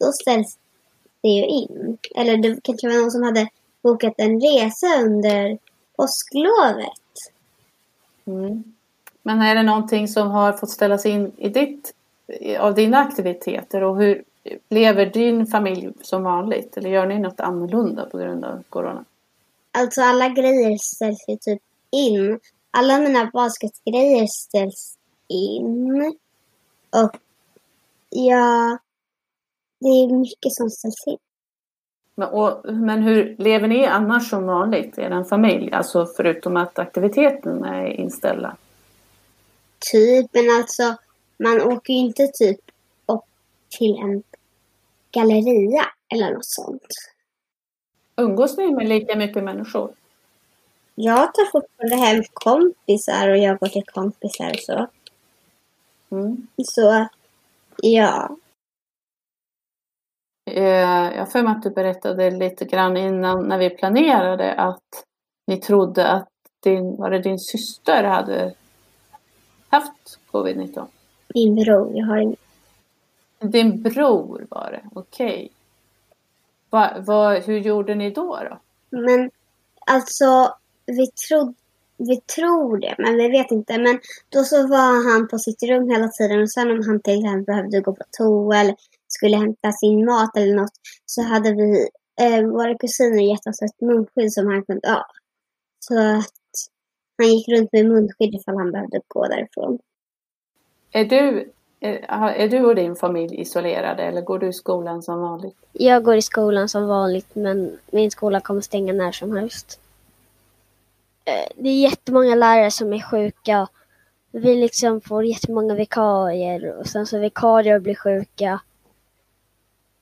Då 0.00 0.12
ställs 0.12 0.58
det 1.20 1.28
ju 1.28 1.46
in. 1.46 1.98
Eller 2.14 2.36
det 2.36 2.60
kanske 2.64 2.88
var 2.88 3.00
någon 3.00 3.10
som 3.10 3.22
hade 3.22 3.48
bokat 3.82 4.14
en 4.16 4.40
resa 4.40 4.86
under 5.02 5.58
påsklovet. 5.96 7.02
Mm. 8.24 8.64
Men 9.22 9.40
är 9.40 9.54
det 9.54 9.62
någonting 9.62 10.08
som 10.08 10.30
har 10.30 10.52
fått 10.52 10.70
ställas 10.70 11.06
in 11.06 11.32
i 11.36 11.48
ditt, 11.48 11.94
av 12.58 12.74
dina 12.74 12.98
aktiviteter 12.98 13.82
och 13.82 13.96
hur 13.96 14.24
lever 14.68 15.06
din 15.06 15.46
familj 15.46 15.92
som 16.00 16.22
vanligt? 16.22 16.76
Eller 16.76 16.90
gör 16.90 17.06
ni 17.06 17.18
något 17.18 17.40
annorlunda 17.40 18.06
på 18.06 18.18
grund 18.18 18.44
av 18.44 18.62
corona? 18.68 19.04
Alltså 19.72 20.02
alla 20.02 20.28
grejer 20.28 20.78
ställs 20.80 21.24
ju 21.28 21.36
typ 21.36 21.62
in. 21.90 22.40
Alla 22.70 22.98
mina 22.98 23.30
basketgrejer 23.32 24.26
ställs 24.26 24.98
in. 25.28 26.14
Och 26.90 27.16
ja, 28.08 28.78
det 29.80 29.88
är 29.88 30.18
mycket 30.18 30.52
som 30.52 30.70
ställs 30.70 31.06
in. 31.06 31.18
Men, 32.14 32.28
och, 32.28 32.74
men 32.74 33.02
hur 33.02 33.36
lever 33.38 33.68
ni 33.68 33.86
annars 33.86 34.30
som 34.30 34.46
vanligt, 34.46 34.98
er 34.98 35.24
familj? 35.24 35.72
Alltså 35.72 36.06
förutom 36.16 36.56
att 36.56 36.78
aktiviteterna 36.78 37.76
är 37.76 37.86
inställda? 37.86 38.56
Typ, 39.92 40.26
men 40.32 40.50
alltså 40.50 40.96
man 41.36 41.60
åker 41.60 41.92
ju 41.92 41.98
inte 41.98 42.26
typ 42.26 42.60
upp 43.06 43.24
till 43.78 43.96
en 43.96 44.22
galleria 45.12 45.86
eller 46.14 46.32
något 46.32 46.46
sånt. 46.46 46.86
Umgås 48.16 48.56
ni 48.56 48.72
med 48.72 48.88
lika 48.88 49.16
mycket 49.16 49.44
människor? 49.44 49.94
Jag 50.94 51.34
tar 51.34 51.44
fortfarande 51.44 51.96
hem 51.96 52.24
kompisar 52.32 53.28
och 53.28 53.38
jag 53.38 53.58
går 53.58 53.68
till 53.68 53.84
kompisar 53.84 54.50
och 54.50 54.60
så. 54.60 54.88
Mm. 56.10 56.46
Så, 56.64 57.08
ja. 57.82 58.36
Eh, 60.50 60.62
jag 61.14 61.18
har 61.18 61.26
för 61.26 61.42
mig 61.42 61.52
att 61.52 61.62
du 61.62 61.70
berättade 61.70 62.30
lite 62.30 62.64
grann 62.64 62.96
innan 62.96 63.48
när 63.48 63.58
vi 63.58 63.70
planerade 63.70 64.54
att 64.54 65.04
ni 65.46 65.56
trodde 65.56 66.08
att 66.08 66.28
din, 66.62 66.96
var 66.96 67.10
det 67.10 67.18
din 67.18 67.38
syster 67.38 68.04
hade 68.04 68.54
haft 69.68 70.18
covid-19? 70.32 70.86
Min 71.34 71.54
bror, 71.54 71.96
jag 71.96 72.06
har 72.06 72.16
en 72.16 72.36
Din 73.42 73.82
bror 73.82 74.46
var 74.50 74.70
det, 74.70 74.82
okej. 74.94 75.52
Va, 76.70 76.90
va, 77.06 77.38
hur 77.38 77.58
gjorde 77.58 77.94
ni 77.94 78.10
då? 78.10 78.38
då? 78.50 78.60
Men 78.90 79.30
alltså, 79.86 80.54
vi, 80.86 81.06
tro, 81.06 81.54
vi 81.96 82.20
tror 82.20 82.78
det, 82.78 82.94
men 82.98 83.16
vi 83.16 83.28
vet 83.28 83.50
inte. 83.50 83.78
Men 83.78 84.00
då 84.28 84.44
så 84.44 84.66
var 84.66 85.12
han 85.12 85.28
på 85.28 85.38
sitt 85.38 85.62
rum 85.62 85.90
hela 85.90 86.08
tiden 86.08 86.42
och 86.42 86.50
sen 86.50 86.70
om 86.70 86.82
han 86.86 87.00
till 87.00 87.18
exempel 87.18 87.44
behövde 87.44 87.80
gå 87.80 87.92
på 87.92 88.04
toa 88.18 88.60
eller 88.60 88.76
skulle 89.08 89.36
hämta 89.36 89.72
sin 89.72 90.04
mat 90.04 90.36
eller 90.36 90.54
något 90.54 90.72
så 91.06 91.22
hade 91.22 91.54
vi, 91.54 91.88
eh, 92.20 92.46
våra 92.46 92.78
kusiner 92.78 93.22
gett 93.22 93.46
oss 93.46 93.62
ett 93.62 93.80
munskydd 93.80 94.32
som 94.32 94.46
han 94.46 94.64
kunde 94.64 94.90
ha. 94.90 95.06
Så 95.78 95.98
att 95.98 96.42
han 97.18 97.28
gick 97.28 97.48
runt 97.48 97.72
med 97.72 97.86
munskydd 97.86 98.34
ifall 98.34 98.56
han 98.56 98.72
behövde 98.72 99.00
gå 99.08 99.26
därifrån. 99.26 99.78
Är 100.92 101.04
du, 101.04 101.52
är, 101.82 102.28
är 102.28 102.48
du 102.48 102.64
och 102.64 102.74
din 102.74 102.96
familj 102.96 103.40
isolerade 103.40 104.02
eller 104.02 104.20
går 104.20 104.38
du 104.38 104.48
i 104.48 104.52
skolan 104.52 105.02
som 105.02 105.20
vanligt? 105.20 105.56
Jag 105.72 106.04
går 106.04 106.16
i 106.16 106.22
skolan 106.22 106.68
som 106.68 106.86
vanligt 106.86 107.34
men 107.34 107.78
min 107.90 108.10
skola 108.10 108.40
kommer 108.40 108.60
stänga 108.60 108.92
när 108.92 109.12
som 109.12 109.36
helst. 109.36 109.80
Eh, 111.24 111.48
det 111.56 111.68
är 111.68 111.80
jättemånga 111.80 112.34
lärare 112.34 112.70
som 112.70 112.92
är 112.92 113.00
sjuka. 113.00 113.68
Vi 114.30 114.54
liksom 114.54 115.00
får 115.00 115.24
jättemånga 115.24 115.74
vikarier 115.74 116.78
och 116.78 116.86
sen 116.86 117.06
så 117.06 117.18
vikarier 117.18 117.78
blir 117.78 117.94
sjuka. 117.94 118.60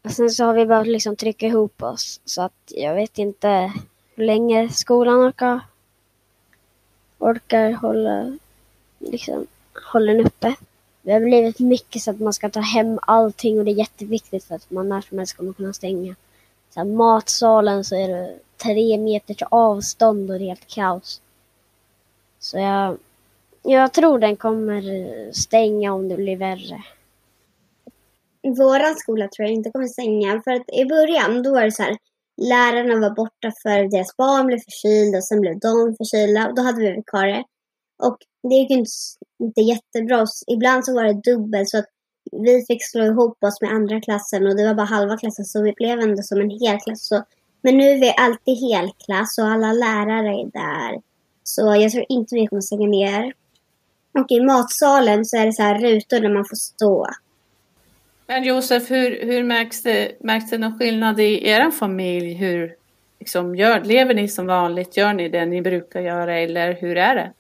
Och 0.02 0.10
sen 0.10 0.30
så 0.30 0.44
har 0.44 0.54
vi 0.54 0.66
behövt 0.66 0.86
liksom 0.86 1.16
trycka 1.16 1.46
ihop 1.46 1.82
oss 1.82 2.20
så 2.24 2.42
att 2.42 2.52
jag 2.66 2.94
vet 2.94 3.18
inte 3.18 3.72
hur 4.14 4.24
länge 4.24 4.68
skolan 4.68 5.28
orkar, 5.28 5.60
orkar 7.18 7.72
hålla, 7.72 8.38
liksom, 8.98 9.46
hålla 9.92 10.12
den 10.12 10.26
uppe. 10.26 10.54
Det 11.02 11.12
har 11.12 11.20
blivit 11.20 11.58
mycket 11.58 12.02
så 12.02 12.10
att 12.10 12.20
man 12.20 12.32
ska 12.32 12.50
ta 12.50 12.60
hem 12.60 12.98
allting 13.02 13.58
och 13.58 13.64
det 13.64 13.70
är 13.70 13.78
jätteviktigt 13.78 14.44
för 14.44 14.54
att 14.54 14.70
man 14.70 14.88
när 14.88 15.00
som 15.00 15.18
helst 15.18 15.36
kommer 15.36 15.52
kunna 15.52 15.72
stänga. 15.72 16.14
Så 16.74 16.80
här, 16.80 16.84
matsalen 16.84 17.84
så 17.84 17.96
är 17.96 18.08
det 18.08 18.38
tre 18.64 18.98
meters 18.98 19.42
avstånd 19.50 20.30
och 20.30 20.38
det 20.38 20.44
är 20.44 20.48
helt 20.48 20.66
kaos. 20.66 21.20
Så 22.38 22.58
jag, 22.58 22.98
jag 23.62 23.92
tror 23.92 24.18
den 24.18 24.36
kommer 24.36 24.82
stänga 25.32 25.92
om 25.92 26.08
det 26.08 26.16
blir 26.16 26.36
värre. 26.36 26.82
Våran 28.42 28.94
skola 28.96 29.28
tror 29.28 29.48
jag 29.48 29.54
inte 29.54 29.70
kommer 29.70 29.86
stänga. 29.86 30.42
För 30.42 30.50
att 30.50 30.70
i 30.72 30.84
början 30.84 31.42
då 31.42 31.50
var 31.52 31.62
det 31.62 31.72
så 31.72 31.82
här. 31.82 31.96
Lärarna 32.36 33.08
var 33.08 33.14
borta 33.14 33.52
för 33.62 33.90
deras 33.90 34.16
barn 34.16 34.46
blev 34.46 34.58
förkylda 34.58 35.18
och 35.18 35.24
sen 35.24 35.40
blev 35.40 35.58
de 35.58 35.96
förkylda. 35.96 36.48
Och 36.48 36.54
då 36.54 36.62
hade 36.62 36.80
vi 36.80 36.90
vikarier. 36.90 37.44
Och 38.00 38.18
det 38.42 38.54
gick 38.54 38.70
inte, 38.70 38.90
inte 39.42 39.60
jättebra. 39.60 40.26
Ibland 40.46 40.84
så 40.84 40.94
var 40.94 41.04
det 41.04 41.32
dubbelt 41.32 41.68
så 41.68 41.78
att 41.78 41.86
vi 42.32 42.64
fick 42.66 42.84
slå 42.84 43.04
ihop 43.04 43.44
oss 43.44 43.60
med 43.60 43.70
andra 43.70 44.00
klassen 44.00 44.46
och 44.46 44.56
det 44.56 44.66
var 44.66 44.74
bara 44.74 44.86
halva 44.86 45.16
klassen 45.16 45.44
så 45.44 45.62
vi 45.62 45.72
blev 45.72 46.00
ändå 46.00 46.22
som 46.22 46.40
en 46.40 46.50
hel 46.50 46.78
klass. 46.80 47.06
Så, 47.06 47.24
men 47.62 47.78
nu 47.78 47.84
är 47.84 48.00
vi 48.00 48.14
alltid 48.16 48.58
helklass 48.58 49.38
och 49.38 49.46
alla 49.46 49.72
lärare 49.72 50.40
är 50.40 50.50
där. 50.52 51.00
Så 51.44 51.76
jag 51.80 51.92
tror 51.92 52.04
inte 52.08 52.34
vi 52.34 52.46
kommer 52.46 52.62
stänga 52.62 52.88
ner. 52.88 53.32
Och 54.12 54.30
i 54.30 54.40
matsalen 54.40 55.24
så 55.24 55.36
är 55.36 55.46
det 55.46 55.52
så 55.52 55.62
här 55.62 55.78
rutor 55.78 56.20
där 56.20 56.34
man 56.34 56.44
får 56.44 56.56
stå. 56.56 57.06
Men 58.26 58.44
Josef, 58.44 58.90
hur, 58.90 59.26
hur 59.26 59.44
märks, 59.44 59.82
det, 59.82 60.12
märks 60.20 60.50
det 60.50 60.58
någon 60.58 60.78
skillnad 60.78 61.20
i 61.20 61.48
er 61.48 61.70
familj? 61.70 62.34
Hur, 62.34 62.74
liksom, 63.18 63.56
gör, 63.56 63.84
lever 63.84 64.14
ni 64.14 64.28
som 64.28 64.46
vanligt? 64.46 64.96
Gör 64.96 65.12
ni 65.12 65.28
det 65.28 65.46
ni 65.46 65.62
brukar 65.62 66.00
göra 66.00 66.38
eller 66.38 66.72
hur 66.74 66.96
är 66.96 67.14
det? 67.14 67.32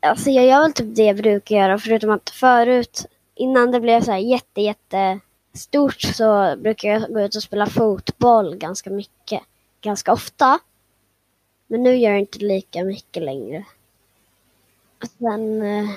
Alltså 0.00 0.30
jag 0.30 0.46
gör 0.46 0.62
väl 0.62 0.72
typ 0.72 0.96
det 0.96 1.02
jag 1.02 1.16
brukar 1.16 1.56
göra 1.56 1.78
förutom 1.78 2.10
att 2.10 2.30
förut 2.30 3.06
innan 3.34 3.70
det 3.70 3.80
blev 3.80 4.00
så 4.00 4.10
här 4.10 4.18
jätte 4.18 4.60
jätte 4.60 5.20
stort 5.54 6.00
så 6.00 6.56
brukar 6.56 6.88
jag 6.88 7.12
gå 7.12 7.20
ut 7.20 7.36
och 7.36 7.42
spela 7.42 7.66
fotboll 7.66 8.56
ganska 8.56 8.90
mycket. 8.90 9.42
Ganska 9.80 10.12
ofta. 10.12 10.58
Men 11.66 11.82
nu 11.82 11.96
gör 11.96 12.10
jag 12.10 12.20
inte 12.20 12.38
lika 12.38 12.84
mycket 12.84 13.22
längre. 13.22 13.64
Och 15.02 15.08
sen 15.18 15.62
eh, 15.62 15.90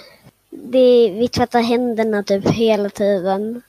det, 0.49 1.11
vi 1.11 1.27
tvättar 1.27 1.61
händerna 1.61 2.23
typ 2.23 2.49
hela 2.49 2.89
tiden. 2.89 3.61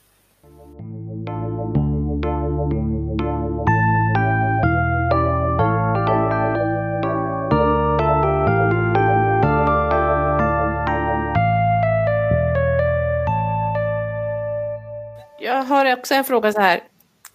Jag 15.63 15.67
har 15.67 15.93
också 15.93 16.13
en 16.13 16.23
fråga 16.23 16.53
så 16.53 16.59
här. 16.59 16.83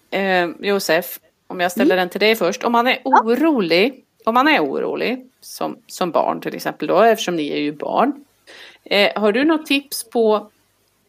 Eh, 0.09 0.49
Josef, 0.59 1.19
om 1.47 1.59
jag 1.59 1.71
ställer 1.71 1.95
den 1.95 2.09
till 2.09 2.19
dig 2.19 2.35
först. 2.35 2.63
Om 2.63 2.71
man 2.71 2.87
är 2.87 3.01
orolig, 3.05 4.05
om 4.25 4.33
man 4.33 4.47
är 4.47 4.63
orolig 4.63 5.29
som, 5.41 5.77
som 5.87 6.11
barn 6.11 6.41
till 6.41 6.55
exempel 6.55 6.87
då, 6.87 7.01
eftersom 7.01 7.35
ni 7.35 7.49
är 7.49 7.57
ju 7.57 7.71
barn. 7.71 8.25
Eh, 8.83 9.21
har 9.21 9.31
du 9.31 9.45
något 9.45 9.65
tips 9.65 10.09
på, 10.09 10.49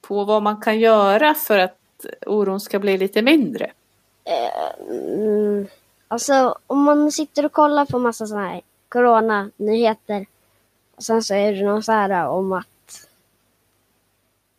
på 0.01 0.25
vad 0.25 0.43
man 0.43 0.61
kan 0.61 0.81
göra 0.81 1.35
för 1.35 1.59
att 1.59 2.07
oron 2.27 2.61
ska 2.61 2.79
bli 2.79 2.99
lite 2.99 3.23
mindre? 3.23 3.71
Mm, 4.91 5.67
alltså 6.09 6.59
om 6.67 6.83
man 6.83 7.13
sitter 7.13 7.45
och 7.45 7.53
kollar 7.53 7.85
på 7.85 7.99
massa 7.99 8.27
sådana 8.27 8.49
här 8.49 8.61
corona-nyheter. 8.89 10.27
Och 10.97 11.03
sen 11.03 11.23
så 11.23 11.35
är 11.35 11.53
det 11.53 11.65
något 11.65 11.85
så 11.85 11.93
här 11.93 12.27
om 12.29 12.53
att 12.53 13.09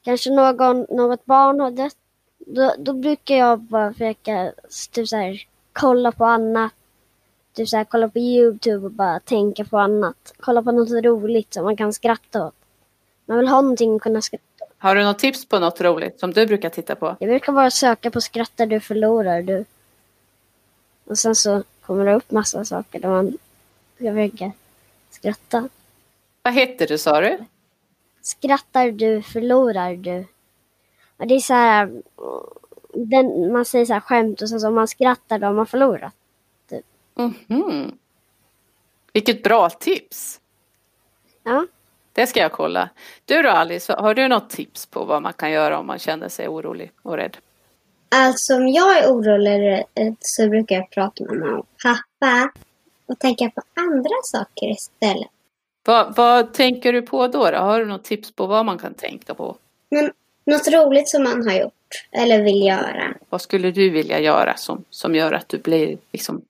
kanske 0.04 0.32
någon, 0.32 0.86
något 0.90 1.26
barn 1.26 1.60
har 1.60 1.72
dött. 1.72 1.96
Då, 2.46 2.76
då 2.78 2.94
brukar 2.94 3.36
jag 3.36 3.60
bara 3.60 3.94
försöka 3.94 4.54
typ 4.92 5.08
så 5.08 5.16
här, 5.16 5.48
kolla 5.74 6.12
på 6.12 6.26
annat. 6.26 6.74
Typ 7.54 7.70
så 7.70 7.78
här, 7.78 7.84
kolla 7.84 8.10
på 8.10 8.20
Youtube 8.20 8.86
och 8.86 8.92
bara 8.92 9.20
tänka 9.20 9.66
på 9.66 9.78
annat. 9.78 10.34
Kolla 10.40 10.64
på 10.64 10.72
något 10.72 11.06
roligt 11.06 11.54
som 11.54 11.64
man 11.64 11.78
kan 11.78 11.94
skratta 11.94 12.48
åt. 12.48 12.54
Man 13.26 13.38
vill 13.38 13.48
ha 13.48 13.62
någonting 13.62 13.96
att 13.96 14.02
kunna 14.02 14.22
skratta 14.22 14.66
åt. 14.66 14.72
Har 14.78 14.96
du 14.96 15.04
något 15.04 15.20
tips 15.20 15.46
på 15.46 15.60
något 15.60 15.82
roligt 15.82 16.20
som 16.20 16.34
du 16.34 16.46
brukar 16.46 16.70
titta 16.70 16.96
på? 16.96 17.16
Jag 17.20 17.30
brukar 17.30 17.54
bara 17.54 17.72
söka 17.72 18.12
på 18.12 18.22
skrattar 18.22 18.66
du 18.66 18.80
förlorar 18.80 19.42
du. 19.42 19.66
Och 21.06 21.18
sen 21.18 21.36
så 21.36 21.64
kommer 21.82 22.06
det 22.06 22.14
upp 22.14 22.32
massa 22.32 22.66
saker 22.66 23.00
där 23.00 23.10
man 23.10 23.38
ska 23.96 24.14
försöka 24.14 24.52
skratta. 25.10 25.70
Vad 26.42 26.54
heter 26.54 26.88
det 26.88 26.98
sa 26.98 27.22
du? 27.22 27.38
Skrattar 28.22 28.92
du 28.92 29.22
förlorar 29.22 29.96
du. 29.96 30.26
Det 31.28 31.36
är 31.36 31.40
så 31.40 31.54
här, 31.54 31.84
mm, 31.84 32.02
den, 32.94 33.54
man 33.54 33.66
säger 33.66 33.86
så 33.86 33.94
här 33.94 34.00
skämt 34.00 34.42
och 34.42 34.50
sen 34.50 34.60
så 34.60 34.68
om 34.68 34.76
man 34.76 34.88
skrattar 34.88 35.40
då 35.40 35.48
har 35.48 35.54
man 35.54 35.68
förlorat. 35.68 36.14
Mhm. 37.16 37.98
Vilket 39.14 39.44
bra 39.44 39.70
tips! 39.70 40.40
Ja. 41.44 41.68
Det 42.14 42.28
ska 42.28 42.40
jag 42.40 42.52
kolla. 42.52 42.90
Du 43.26 43.42
då 43.42 43.50
Alice, 43.50 43.94
har 43.94 44.14
du 44.14 44.28
något 44.28 44.50
tips 44.50 44.86
på 44.86 45.06
vad 45.06 45.22
man 45.22 45.34
kan 45.34 45.52
göra 45.52 45.80
om 45.80 45.88
man 45.88 46.00
känner 46.00 46.30
sig 46.30 46.48
orolig 46.48 46.92
och 47.02 47.18
rädd? 47.18 47.38
Alltså 48.10 48.56
om 48.56 48.68
jag 48.68 48.98
är 48.98 49.12
orolig 49.12 49.86
så 50.20 50.50
brukar 50.50 50.76
jag 50.76 50.90
prata 50.90 51.24
med 51.24 51.40
mamma 51.40 51.60
och 51.60 51.68
pappa 51.84 52.52
och 53.06 53.20
tänka 53.20 53.50
på 53.50 53.62
andra 53.74 54.16
saker 54.24 54.72
istället. 54.72 55.30
Vad, 55.86 56.16
vad 56.16 56.54
tänker 56.54 56.94
du 56.94 57.02
på 57.02 57.28
då, 57.28 57.52
då? 57.52 57.58
Har 57.58 57.80
du 57.80 57.86
något 57.86 58.04
tips 58.04 58.32
på 58.32 58.48
vad 58.48 58.66
man 58.66 58.78
kan 58.78 58.94
tänka 58.94 59.34
på? 59.34 59.58
Men 59.90 60.12
något 60.52 60.68
roligt 60.68 61.10
som 61.10 61.24
man 61.24 61.48
har 61.48 61.56
gjort 61.56 62.06
eller 62.12 62.44
vill 62.44 62.66
göra. 62.66 63.14
Vad 63.30 63.42
skulle 63.42 63.72
du 63.72 63.90
vilja 63.90 64.20
göra 64.20 64.58
som, 64.58 64.84
som 64.90 65.16
gör 65.16 65.32
att 65.32 65.50
du 65.50 65.58
blir, 65.58 65.98
liksom, 66.12 66.42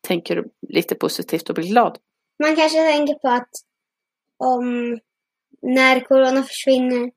tänker 0.00 0.44
lite 0.68 0.94
positivt 0.94 1.48
och 1.48 1.54
blir 1.54 1.68
glad? 1.68 1.98
Man 2.38 2.56
kanske 2.56 2.78
tänker 2.78 3.14
på 3.14 3.28
att 3.28 3.50
om 4.36 4.98
när 5.62 6.00
corona 6.00 6.42
försvinner 6.42 7.10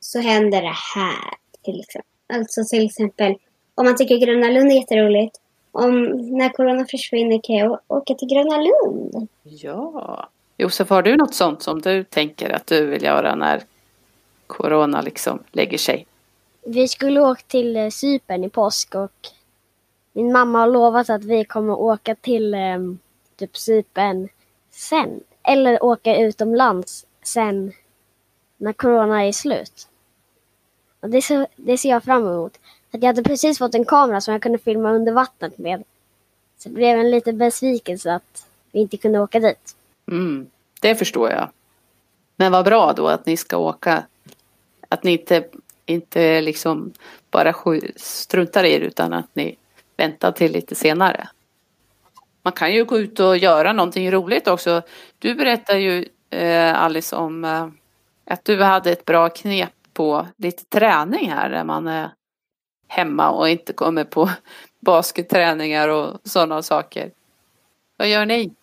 så 0.00 0.20
händer 0.20 0.62
det 0.62 0.76
här 0.94 1.34
till 1.64 1.80
exempel. 1.80 2.10
Alltså 2.32 2.64
till 2.70 2.86
exempel 2.86 3.34
om 3.74 3.84
man 3.84 3.96
tycker 3.96 4.16
Gröna 4.16 4.50
Lund 4.50 4.70
är 4.70 4.74
jätteroligt. 4.74 5.36
Om 5.72 6.02
när 6.38 6.48
corona 6.48 6.86
försvinner 6.90 7.40
kan 7.42 7.56
jag 7.56 7.80
åka 7.88 8.14
till 8.14 8.28
Gröna 8.28 8.56
Lund. 8.56 9.28
Ja. 9.42 10.28
Josef, 10.56 10.90
har 10.90 11.02
du 11.02 11.16
något 11.16 11.34
sånt 11.34 11.62
som 11.62 11.80
du 11.80 12.04
tänker 12.04 12.50
att 12.50 12.66
du 12.66 12.86
vill 12.86 13.02
göra 13.02 13.34
när 13.34 13.62
corona 14.46 15.00
liksom 15.00 15.42
lägger 15.52 15.78
sig? 15.78 16.06
Vi 16.66 16.88
skulle 16.88 17.20
åka 17.20 17.42
till 17.46 17.76
eh, 17.76 17.88
Cypern 17.88 18.44
i 18.44 18.48
påsk 18.48 18.94
och 18.94 19.28
min 20.12 20.32
mamma 20.32 20.58
har 20.58 20.66
lovat 20.66 21.10
att 21.10 21.24
vi 21.24 21.44
kommer 21.44 21.72
åka 21.72 22.14
till 22.14 22.54
eh, 22.54 22.78
typ 23.36 23.56
Cypern 23.56 24.28
sen. 24.70 25.20
Eller 25.42 25.84
åka 25.84 26.16
utomlands 26.16 27.06
sen 27.22 27.72
när 28.56 28.72
corona 28.72 29.24
är 29.24 29.32
slut. 29.32 29.88
Och 31.00 31.10
det, 31.10 31.22
ser, 31.22 31.46
det 31.56 31.78
ser 31.78 31.88
jag 31.88 32.04
fram 32.04 32.26
emot. 32.26 32.58
Att 32.90 33.02
jag 33.02 33.06
hade 33.06 33.22
precis 33.22 33.58
fått 33.58 33.74
en 33.74 33.84
kamera 33.84 34.20
som 34.20 34.32
jag 34.32 34.42
kunde 34.42 34.58
filma 34.58 34.92
under 34.92 35.12
vattnet 35.12 35.58
med. 35.58 35.84
Så 36.58 36.68
det 36.68 36.74
blev 36.74 36.98
en 36.98 37.10
liten 37.10 37.38
besvikelse 37.38 38.14
att 38.14 38.46
vi 38.72 38.80
inte 38.80 38.96
kunde 38.96 39.20
åka 39.20 39.40
dit. 39.40 39.76
Mm, 40.08 40.50
det 40.80 40.94
förstår 40.94 41.30
jag. 41.30 41.48
Men 42.36 42.52
vad 42.52 42.64
bra 42.64 42.92
då 42.92 43.08
att 43.08 43.26
ni 43.26 43.36
ska 43.36 43.56
åka. 43.56 44.02
Att 44.88 45.04
ni 45.04 45.12
inte, 45.12 45.44
inte 45.86 46.40
liksom 46.40 46.92
bara 47.30 47.54
struntar 47.96 48.64
i 48.64 48.78
det 48.78 48.86
utan 48.86 49.12
att 49.12 49.30
ni 49.34 49.56
väntar 49.96 50.32
till 50.32 50.52
lite 50.52 50.74
senare. 50.74 51.28
Man 52.42 52.52
kan 52.52 52.74
ju 52.74 52.84
gå 52.84 52.98
ut 52.98 53.20
och 53.20 53.36
göra 53.36 53.72
någonting 53.72 54.10
roligt 54.10 54.48
också. 54.48 54.82
Du 55.18 55.34
berättar 55.34 55.76
ju 55.76 56.08
eh, 56.30 56.82
Alice 56.82 57.16
om 57.16 57.44
eh, 57.44 57.68
att 58.26 58.44
du 58.44 58.62
hade 58.62 58.92
ett 58.92 59.04
bra 59.04 59.28
knep 59.28 59.72
på 59.92 60.26
lite 60.36 60.64
träning 60.64 61.30
här 61.30 61.50
där 61.50 61.64
man 61.64 61.88
är 61.88 62.10
hemma 62.88 63.30
och 63.30 63.48
inte 63.48 63.72
kommer 63.72 64.04
på 64.04 64.30
basketträningar 64.80 65.88
och 65.88 66.20
sådana 66.24 66.62
saker. 66.62 67.10
Vad 67.96 68.08
gör 68.08 68.26
ni? 68.26 68.54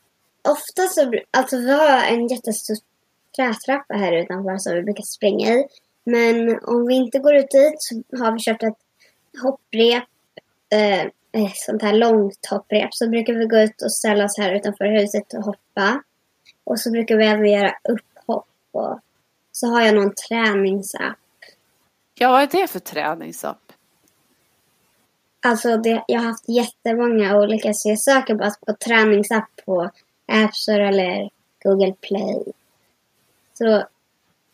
Ofta 0.50 0.88
så, 0.88 1.14
alltså 1.38 1.58
vi 1.58 1.72
har 1.72 2.04
en 2.04 2.28
jättestor 2.28 2.76
trätrappa 3.36 3.94
här 3.94 4.12
utanför 4.12 4.58
som 4.58 4.74
vi 4.74 4.84
brukar 4.84 5.04
springa 5.04 5.54
i. 5.54 5.68
Men 6.04 6.60
om 6.64 6.88
vi 6.88 6.94
inte 6.94 7.20
går 7.20 7.36
ut 7.36 7.52
dit 7.52 7.76
så 7.78 8.04
har 8.18 8.32
vi 8.32 8.40
kört 8.40 8.64
ett 8.64 8.78
hopprep, 9.42 10.04
eh, 10.70 11.52
sånt 11.54 11.82
här 11.82 11.94
långt 11.94 12.46
hopprep. 12.50 12.94
Så 12.94 13.10
brukar 13.10 13.34
vi 13.34 13.46
gå 13.46 13.58
ut 13.58 13.82
och 13.82 13.92
ställa 13.92 14.26
oss 14.26 14.38
här 14.38 14.56
utanför 14.56 14.86
huset 14.86 15.34
och 15.34 15.44
hoppa. 15.44 16.04
Och 16.64 16.80
så 16.80 16.92
brukar 16.92 17.18
vi 17.18 17.26
även 17.26 17.52
göra 17.52 17.76
upphopp. 17.90 18.48
Och 18.72 19.00
så 19.52 19.68
har 19.68 19.82
jag 19.82 19.96
någon 19.96 20.16
träningsapp. 20.16 21.18
Ja, 22.16 22.32
vad 22.32 22.42
är 22.42 22.48
det 22.48 22.68
för 22.68 22.80
träningsapp? 22.80 23.72
Alltså, 25.46 25.78
det, 25.78 26.04
jag 26.08 26.20
har 26.20 26.28
haft 26.28 26.50
jättemånga 26.50 27.38
olika, 27.38 27.74
så 27.74 27.90
jag 27.90 28.00
söker 28.00 28.36
bara 28.36 28.52
på 28.66 28.74
träningsapp 28.74 29.50
på 29.66 29.90
App 30.28 30.56
Store 30.56 30.88
eller 30.88 31.30
Google 31.64 31.94
Play. 32.02 32.44
Så 33.54 33.84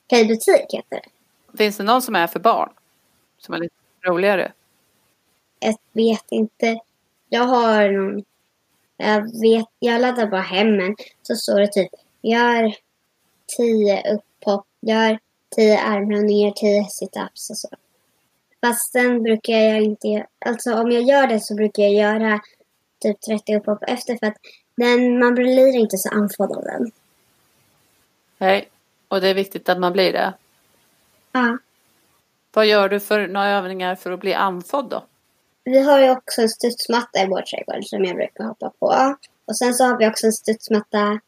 Playbutik 0.10 0.74
heter 0.74 0.96
det. 0.96 1.19
Finns 1.58 1.78
det 1.78 1.84
någon 1.84 2.02
som 2.02 2.16
är 2.16 2.28
för 2.28 2.40
barn? 2.40 2.70
Som 3.38 3.54
är 3.54 3.60
lite 3.60 3.76
roligare? 4.06 4.52
Jag 5.60 5.78
vet 5.92 6.26
inte. 6.30 6.80
Jag 7.30 7.44
har 7.44 7.90
någon... 7.90 8.24
Jag 8.98 9.42
vet, 9.42 9.66
jag 9.80 10.02
laddar 10.02 10.28
bara 10.28 10.42
hem 10.42 10.80
en. 10.80 10.96
Så 11.22 11.36
står 11.36 11.60
det 11.60 11.68
typ, 11.68 11.92
gör 12.22 12.76
tio 13.58 14.14
upphopp, 14.14 14.66
gör 14.82 15.20
tio 15.56 15.80
armhävningar, 15.80 16.52
tio 16.52 16.86
situps 16.90 17.50
och 17.50 17.58
så. 17.58 17.70
Fast 18.62 18.92
sen 18.92 19.24
brukar 19.24 19.54
jag 19.54 19.82
inte, 19.82 20.26
alltså 20.46 20.74
om 20.74 20.92
jag 20.92 21.04
gör 21.04 21.28
det 21.28 21.40
så 21.40 21.56
brukar 21.56 21.84
jag 21.84 21.94
göra 21.94 22.42
typ 23.00 23.22
30 23.22 23.56
upphopp 23.56 23.84
efter 23.88 24.18
för 24.18 24.28
att 24.28 24.38
den, 24.76 25.20
man 25.20 25.36
blir 25.36 25.76
inte 25.76 25.98
så 25.98 26.10
andfådd 26.10 26.52
av 26.52 26.64
den. 26.64 26.92
Nej, 28.38 28.70
och 29.08 29.22
det 29.22 29.28
är 29.28 29.34
viktigt 29.34 29.70
att 29.70 29.80
man 29.80 29.94
blir 29.94 30.14
det. 30.14 30.34
Ja. 31.32 31.58
Vad 32.54 32.66
gör 32.66 32.90
du 32.90 33.00
för 33.00 33.28
några 33.28 33.48
övningar 33.48 33.96
för 33.96 34.12
att 34.12 34.20
bli 34.20 34.34
andfådd 34.34 34.90
då? 34.90 35.04
Vi 35.64 35.80
har 35.80 36.00
ju 36.00 36.10
också 36.10 36.42
en 36.42 36.50
studsmatta 36.50 37.20
i 37.24 37.28
vår 37.28 37.42
trädgård 37.42 37.86
som 37.86 38.06
jag 38.06 38.16
brukar 38.16 38.44
hoppa 38.44 38.70
på. 38.80 39.16
Och 39.46 39.58
sen 39.58 39.74
så 39.74 39.84
har 39.84 39.98
vi 39.98 40.08
också 40.08 40.26
en 40.26 40.34
studsmatta 40.34 41.20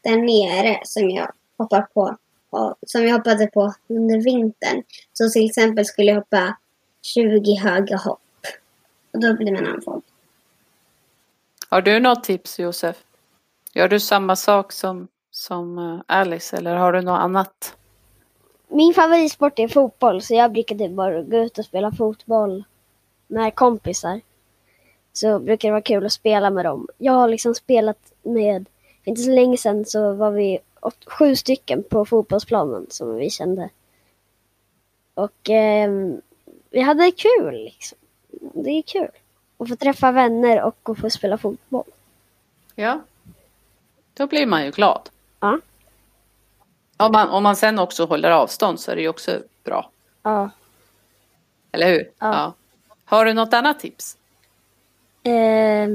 där 0.00 0.16
nere 0.16 0.80
som 0.84 1.10
jag 1.10 1.32
hoppar 1.58 1.82
på. 1.82 2.16
Och, 2.50 2.74
som 2.86 3.06
jag 3.06 3.12
hoppade 3.12 3.46
på 3.46 3.74
under 3.88 4.24
vintern. 4.24 4.82
Så 5.12 5.30
till 5.30 5.46
exempel 5.46 5.86
skulle 5.86 6.08
jag 6.08 6.16
hoppa 6.16 6.56
20 7.02 7.54
höga 7.54 7.96
hopp. 7.96 8.20
Och 9.12 9.20
då 9.20 9.34
blir 9.34 9.52
man 9.52 9.66
andfådd. 9.66 10.02
Har 11.68 11.82
du 11.82 12.00
något 12.00 12.24
tips 12.24 12.58
Josef? 12.58 12.96
Gör 13.72 13.88
du 13.88 14.00
samma 14.00 14.36
sak 14.36 14.72
som, 14.72 15.08
som 15.30 15.78
eh, 15.78 16.00
Alice 16.06 16.56
eller 16.56 16.74
har 16.74 16.92
du 16.92 17.00
något 17.00 17.20
annat? 17.20 17.76
Min 18.72 18.94
favoritsport 18.94 19.58
är 19.58 19.68
fotboll 19.68 20.22
så 20.22 20.34
jag 20.34 20.52
brukar 20.52 20.76
typ 20.76 20.90
bara 20.90 21.22
gå 21.22 21.36
ut 21.36 21.58
och 21.58 21.64
spela 21.64 21.92
fotboll 21.92 22.64
med 23.26 23.54
kompisar. 23.54 24.20
Så 25.12 25.38
brukar 25.38 25.68
det 25.68 25.72
vara 25.72 25.82
kul 25.82 26.06
att 26.06 26.12
spela 26.12 26.50
med 26.50 26.64
dem. 26.64 26.88
Jag 26.98 27.12
har 27.12 27.28
liksom 27.28 27.54
spelat 27.54 28.12
med, 28.22 28.66
för 29.04 29.10
inte 29.10 29.22
så 29.22 29.30
länge 29.30 29.56
sedan 29.56 29.84
så 29.84 30.12
var 30.12 30.30
vi 30.30 30.58
åt, 30.80 31.04
sju 31.06 31.36
stycken 31.36 31.82
på 31.82 32.04
fotbollsplanen 32.04 32.86
som 32.90 33.16
vi 33.16 33.30
kände. 33.30 33.68
Och 35.14 35.50
eh, 35.50 35.90
vi 36.70 36.80
hade 36.80 37.10
kul 37.10 37.54
liksom. 37.54 37.98
Det 38.54 38.70
är 38.70 38.82
kul. 38.82 39.10
Att 39.58 39.68
få 39.68 39.76
träffa 39.76 40.12
vänner 40.12 40.62
och 40.62 40.90
att 40.90 40.98
få 40.98 41.10
spela 41.10 41.38
fotboll. 41.38 41.84
Ja. 42.74 43.00
Då 44.14 44.26
blir 44.26 44.46
man 44.46 44.64
ju 44.64 44.70
glad. 44.70 45.10
Ja. 45.40 45.60
Om 47.00 47.12
man, 47.12 47.28
om 47.28 47.42
man 47.42 47.56
sen 47.56 47.78
också 47.78 48.04
håller 48.04 48.30
avstånd 48.30 48.80
så 48.80 48.90
är 48.90 48.96
det 48.96 49.02
ju 49.02 49.08
också 49.08 49.42
bra. 49.64 49.90
Ja. 50.22 50.50
Eller 51.72 51.88
hur? 51.88 52.10
Ja. 52.18 52.32
ja. 52.32 52.54
Har 53.04 53.24
du 53.24 53.32
något 53.32 53.54
annat 53.54 53.80
tips? 53.80 54.16
Eh, 55.22 55.88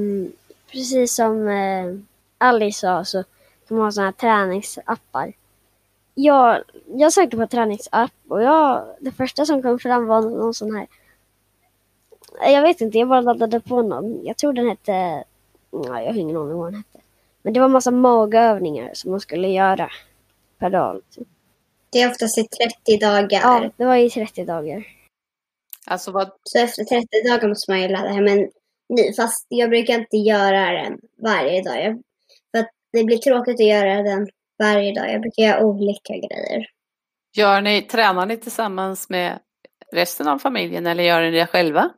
precis 0.72 1.16
som 1.16 1.48
eh, 1.48 1.96
Alice 2.38 2.80
sa 2.80 3.06
så 3.06 3.24
de 3.68 3.78
har 3.78 3.92
sådana 3.92 4.08
här 4.08 4.12
träningsappar. 4.12 5.34
Jag, 6.16 6.64
jag 6.86 7.14
sökte 7.14 7.38
på 7.38 7.48
träningsapp 7.48 8.12
och 8.28 8.44
jag, 8.44 8.86
det 9.00 9.12
första 9.12 9.46
som 9.46 9.62
kom 9.62 9.80
fram 9.80 10.08
var 10.08 10.22
någon 10.22 10.54
sån 10.54 10.76
här 10.76 10.88
jag 12.42 12.62
vet 12.62 12.82
inte, 12.82 12.98
jag 12.98 13.08
bara 13.08 13.22
laddade 13.22 13.60
på 13.60 13.82
någon. 13.82 14.26
Jag 14.26 14.38
tror 14.38 14.54
den 14.54 14.70
hette... 14.70 15.24
Nej, 15.72 16.06
jag 16.06 16.14
har 16.14 16.20
ingen 16.20 16.38
aning 16.38 16.58
vad 16.58 16.68
den 16.68 16.76
hette. 16.76 17.00
Men 17.42 17.54
det 17.54 17.60
var 17.60 17.68
massa 17.68 17.92
magövningar 17.92 18.92
som 18.94 19.12
man 19.12 19.20
skulle 19.20 19.48
göra 19.48 19.90
per 20.60 20.70
dag. 20.70 21.02
Det 21.92 22.02
är 22.02 22.12
oftast 22.12 22.38
i 22.38 22.44
30 22.44 22.98
dagar. 22.98 23.42
Ja, 23.42 23.72
det 23.78 23.86
var 23.86 23.96
i 23.96 24.10
30 24.10 24.46
dagar. 24.46 24.88
Alltså 25.86 26.12
vad... 26.12 26.32
Så 26.44 26.60
efter 26.60 26.84
30 26.84 27.08
dagar 27.30 27.48
måste 27.48 27.72
man 27.72 27.82
ju 27.82 27.88
ladda 27.88 28.10
hem 28.10 28.28
en 28.28 28.50
ny. 28.90 29.14
Fast 29.16 29.46
jag 29.50 29.70
brukar 29.70 29.94
inte 29.94 30.18
göra 30.18 30.84
den 30.84 31.00
varje 31.18 31.64
dag. 31.64 31.84
Jag, 31.84 32.02
för 32.52 32.60
att 32.60 32.70
det 32.94 33.04
blir 33.04 33.18
tråkigt 33.18 33.60
att 33.60 33.68
göra 33.68 34.04
den 34.04 34.28
varje 34.64 34.94
dag. 34.94 35.12
Jag 35.12 35.22
brukar 35.22 35.44
göra 35.44 35.66
olika 35.66 36.14
grejer. 36.14 36.70
Gör 37.34 37.62
ni, 37.62 37.82
tränar 37.82 38.26
ni 38.26 38.38
tillsammans 38.38 39.10
med 39.10 39.40
resten 39.92 40.28
av 40.28 40.40
familjen 40.40 40.88
eller 40.88 41.04
gör 41.04 41.22
ni 41.22 41.32
det 41.32 41.48
själva? 41.48 41.92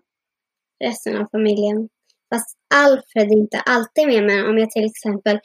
resten 0.83 1.17
av 1.17 1.27
familjen. 1.31 1.89
Fast 2.33 2.57
Alfred 2.75 3.31
är 3.31 3.37
inte 3.37 3.59
alltid 3.59 4.07
med, 4.07 4.23
men 4.23 4.49
om 4.49 4.57
jag 4.57 4.71
till 4.71 4.85
exempel 4.85 5.39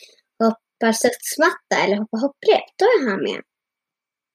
hoppar 0.83 0.93
studsmatta 0.93 1.77
eller 1.85 1.97
hoppar 1.97 2.19
hopprep, 2.19 2.65
då 2.77 2.85
är 2.85 3.11
han 3.11 3.23
med. 3.23 3.43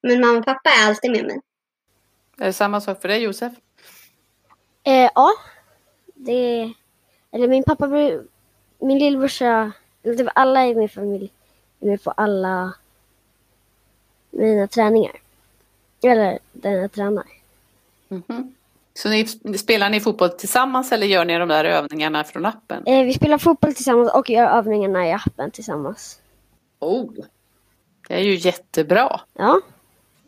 Men 0.02 0.22
mamma 0.22 0.40
och 0.40 0.46
pappa 0.46 0.70
är 0.70 0.88
alltid 0.88 1.12
med 1.12 1.26
mig. 1.26 1.42
Är 2.38 2.46
det 2.46 2.54
samma 2.54 2.82
sak 2.82 3.02
för 3.02 3.08
dig 3.08 3.22
Josef? 3.22 3.54
Eh, 4.84 5.10
ja. 5.16 5.32
Det... 6.14 6.74
Eller 7.32 7.48
min 7.48 7.64
pappa, 7.64 7.88
min 8.80 9.00
lillbrorsa, 9.00 9.72
eller 10.04 10.16
typ 10.16 10.28
alla 10.36 10.68
i 10.68 10.76
min 10.76 10.90
familj 10.90 11.32
är 11.80 11.86
med 11.86 12.04
på 12.04 12.12
alla 12.12 12.74
mina 14.32 14.68
träningar. 14.68 15.16
Eller 16.04 16.40
den 16.52 16.74
jag 16.74 16.92
tränar. 16.92 17.26
Mhm. 18.08 18.56
Så 18.94 19.10
ni, 19.10 19.28
spelar 19.58 19.90
ni 19.90 20.00
fotboll 20.00 20.30
tillsammans 20.30 20.92
eller 20.92 21.08
gör 21.08 21.26
ni 21.26 21.38
de 21.38 21.50
där 21.50 21.66
övningarna 21.66 22.24
från 22.24 22.46
appen? 22.46 22.84
Eh, 22.86 23.06
vi 23.06 23.14
spelar 23.14 23.38
fotboll 23.38 23.74
tillsammans 23.74 24.12
och 24.14 24.30
gör 24.30 24.58
övningarna 24.58 25.08
i 25.08 25.12
appen 25.12 25.52
tillsammans. 25.52 26.20
Oh, 26.80 27.14
det 28.08 28.14
är 28.14 28.20
ju 28.20 28.36
jättebra. 28.36 29.22
Ja, 29.34 29.62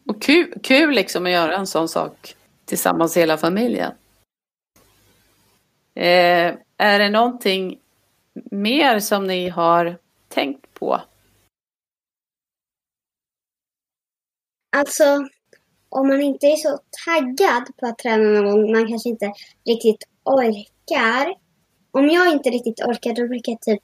Och 0.07 0.21
kul, 0.21 0.53
kul 0.63 0.95
liksom 0.95 1.25
att 1.25 1.31
göra 1.31 1.55
en 1.55 1.67
sån 1.67 1.89
sak 1.89 2.35
tillsammans 2.65 3.17
hela 3.17 3.37
familjen. 3.37 3.91
Eh, 5.95 6.55
är 6.77 6.99
det 6.99 7.09
någonting 7.09 7.79
mer 8.51 8.99
som 8.99 9.27
ni 9.27 9.49
har 9.49 9.97
tänkt 10.27 10.73
på? 10.73 11.01
Alltså, 14.77 15.27
om 15.89 16.07
man 16.07 16.21
inte 16.21 16.45
är 16.45 16.55
så 16.55 16.79
taggad 17.05 17.77
på 17.77 17.85
att 17.85 17.97
träna 17.97 18.23
någon 18.23 18.45
gång, 18.45 18.71
man 18.71 18.87
kanske 18.87 19.09
inte 19.09 19.33
riktigt 19.65 20.03
orkar. 20.23 21.35
Om 21.91 22.09
jag 22.09 22.31
inte 22.33 22.49
riktigt 22.49 22.81
orkar, 22.81 23.13
då 23.13 23.27
brukar 23.27 23.51
jag 23.51 23.61
typ 23.61 23.83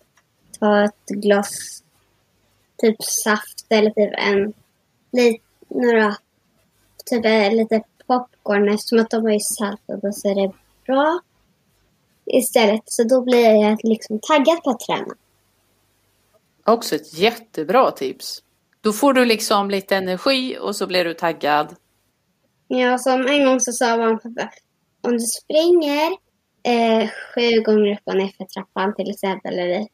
ta 0.60 0.84
ett 0.84 1.06
glas 1.08 1.84
typ 2.78 3.04
saft 3.04 3.66
eller 3.70 3.90
typ 3.90 4.14
en, 4.18 4.54
li, 5.12 5.42
några, 5.68 6.16
typ 7.06 7.26
eh, 7.26 7.54
lite 7.54 7.84
popcorn 8.08 8.70
eftersom 8.70 9.00
att 9.00 9.10
de 9.10 9.28
är 9.28 9.40
saltade 9.40 10.14
så 10.14 10.30
är 10.30 10.36
det 10.36 10.52
bra 10.86 11.20
istället. 12.26 12.82
Så 12.86 13.04
då 13.04 13.22
blir 13.22 13.56
jag 13.56 13.80
liksom 13.84 14.20
taggad 14.20 14.64
på 14.64 14.70
att 14.70 14.80
träna. 14.80 15.16
Också 16.66 16.96
ett 16.96 17.14
jättebra 17.14 17.92
tips. 17.92 18.44
Då 18.82 18.94
får 18.94 19.14
du 19.14 19.26
liksom 19.26 19.70
lite 19.70 19.96
energi 19.96 20.58
och 20.62 20.76
så 20.76 20.88
blir 20.88 21.06
du 21.06 21.14
taggad. 21.14 21.76
Ja, 22.68 22.98
som 22.98 23.28
en 23.28 23.46
gång 23.46 23.60
så 23.60 23.72
sa 23.72 23.98
mamma 23.98 24.12
och 24.12 24.24
pappa, 24.24 24.50
om 25.02 25.12
du 25.12 25.20
springer 25.20 26.12
eh, 26.64 27.10
sju 27.10 27.62
gånger 27.62 27.94
upp 27.94 28.02
och 28.04 28.18
ner 28.18 28.32
för 28.38 28.46
trappan 28.46 28.96
till 28.96 29.10
exempel, 29.10 29.60
eller 29.60 29.88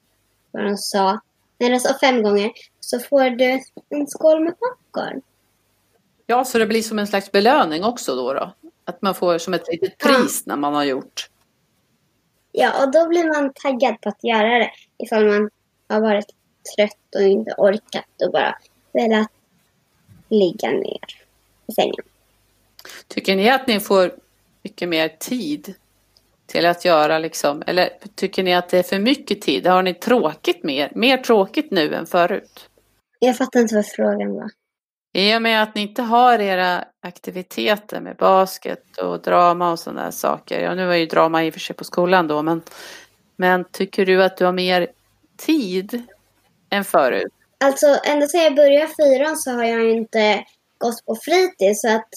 vad 0.51 0.65
de 0.65 0.77
sa. 0.77 1.19
När 1.61 1.69
de 1.69 1.79
sa 1.79 1.97
fem 1.99 2.23
gånger 2.23 2.51
så 2.79 2.99
får 2.99 3.29
du 3.29 3.59
en 3.89 4.07
skål 4.07 4.43
med 4.43 4.53
popcorn. 4.59 5.21
Ja, 6.25 6.45
så 6.45 6.57
det 6.57 6.65
blir 6.65 6.81
som 6.81 6.99
en 6.99 7.07
slags 7.07 7.31
belöning 7.31 7.83
också 7.83 8.15
då. 8.15 8.33
då. 8.33 8.53
Att 8.85 9.01
man 9.01 9.15
får 9.15 9.37
som 9.37 9.53
ett 9.53 9.67
litet 9.67 9.97
pris 9.97 10.45
när 10.45 10.55
man 10.55 10.73
har 10.73 10.83
gjort. 10.83 11.29
Ja, 12.51 12.83
och 12.83 12.91
då 12.91 13.07
blir 13.07 13.23
man 13.23 13.53
taggad 13.53 14.01
på 14.01 14.09
att 14.09 14.23
göra 14.23 14.59
det 14.59 14.71
ifall 14.97 15.25
man 15.25 15.49
har 15.89 16.01
varit 16.01 16.25
trött 16.75 17.15
och 17.15 17.21
inte 17.21 17.53
orkat 17.57 18.21
och 18.25 18.31
bara 18.31 18.57
velat 18.91 19.27
ligga 20.29 20.71
ner 20.71 21.05
i 21.67 21.73
sängen. 21.73 22.03
Tycker 23.07 23.35
ni 23.35 23.49
att 23.49 23.67
ni 23.67 23.79
får 23.79 24.15
mycket 24.61 24.89
mer 24.89 25.07
tid 25.07 25.73
till 26.51 26.65
att 26.65 26.85
göra 26.85 27.19
liksom, 27.19 27.63
eller 27.67 27.89
tycker 28.15 28.43
ni 28.43 28.53
att 28.53 28.69
det 28.69 28.79
är 28.79 28.83
för 28.83 28.99
mycket 28.99 29.41
tid? 29.41 29.67
Har 29.67 29.83
ni 29.83 29.93
tråkigt 29.93 30.63
mer, 30.63 30.91
mer 30.95 31.17
tråkigt 31.17 31.71
nu 31.71 31.93
än 31.93 32.05
förut? 32.05 32.69
Jag 33.19 33.37
fattar 33.37 33.59
inte 33.59 33.75
vad 33.75 33.85
frågan 33.85 34.33
var. 34.33 34.49
I 35.13 35.35
och 35.37 35.41
med 35.41 35.63
att 35.63 35.75
ni 35.75 35.81
inte 35.81 36.01
har 36.01 36.39
era 36.39 36.85
aktiviteter 37.01 38.01
med 38.01 38.15
basket 38.15 38.97
och 38.97 39.21
drama 39.21 39.71
och 39.71 39.79
sådana 39.79 40.03
där 40.03 40.11
saker. 40.11 40.63
Ja, 40.63 40.75
nu 40.75 40.87
var 40.87 40.95
ju 40.95 41.05
drama 41.05 41.43
i 41.43 41.49
och 41.49 41.53
för 41.53 41.59
sig 41.59 41.75
på 41.75 41.83
skolan 41.83 42.27
då, 42.27 42.41
men, 42.41 42.61
men 43.35 43.65
tycker 43.71 44.05
du 44.05 44.23
att 44.23 44.37
du 44.37 44.45
har 44.45 44.53
mer 44.53 44.87
tid 45.37 46.03
än 46.69 46.83
förut? 46.83 47.33
Alltså, 47.63 47.99
ända 48.03 48.27
sedan 48.27 48.43
jag 48.43 48.55
började 48.55 48.87
fyran 48.87 49.37
så 49.37 49.51
har 49.51 49.63
jag 49.63 49.89
inte 49.89 50.45
gått 50.77 51.05
på 51.05 51.15
fritids 51.15 51.81
så 51.81 51.95
att 51.95 52.09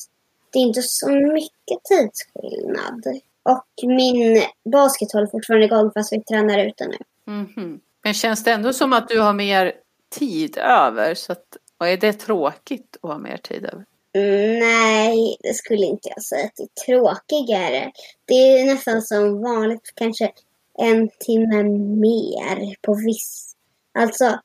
det 0.53 0.59
är 0.59 0.63
inte 0.63 0.83
så 0.83 1.11
mycket 1.11 1.85
tidsskillnad. 1.85 3.21
Och 3.45 3.65
min 3.83 4.43
basket 4.73 5.13
håller 5.13 5.27
fortfarande 5.27 5.67
igång 5.67 5.91
fast 5.95 6.13
vi 6.13 6.25
tränar 6.25 6.59
ute 6.59 6.87
nu. 6.87 6.97
Mhm. 7.33 7.81
Men 8.05 8.15
känns 8.15 8.45
det 8.45 8.53
ändå 8.53 8.73
som 8.73 8.93
att 8.93 9.09
du 9.09 9.21
har 9.21 9.33
mer 9.33 9.73
tid 10.19 10.57
över? 10.59 11.15
Så 11.15 11.33
att, 11.33 11.45
och 11.79 11.89
är 11.89 11.97
det 11.97 12.13
tråkigt 12.13 12.97
att 13.03 13.11
ha 13.11 13.19
mer 13.19 13.37
tid 13.37 13.65
över? 13.65 13.85
Mm, 14.17 14.59
nej, 14.59 15.37
det 15.41 15.55
skulle 15.55 15.87
inte 15.87 16.09
jag 16.09 16.23
säga 16.23 16.45
att 16.45 16.57
det 16.57 16.63
är 16.63 16.85
tråkigare. 16.87 17.93
Det 18.25 18.35
är 18.35 18.75
nästan 18.75 19.03
som 19.03 19.43
vanligt, 19.43 19.93
kanske 19.95 20.33
en 20.79 21.11
timme 21.21 21.63
mer 22.01 22.77
på 22.83 22.95
viss... 22.95 23.57
Alltså, 23.99 24.41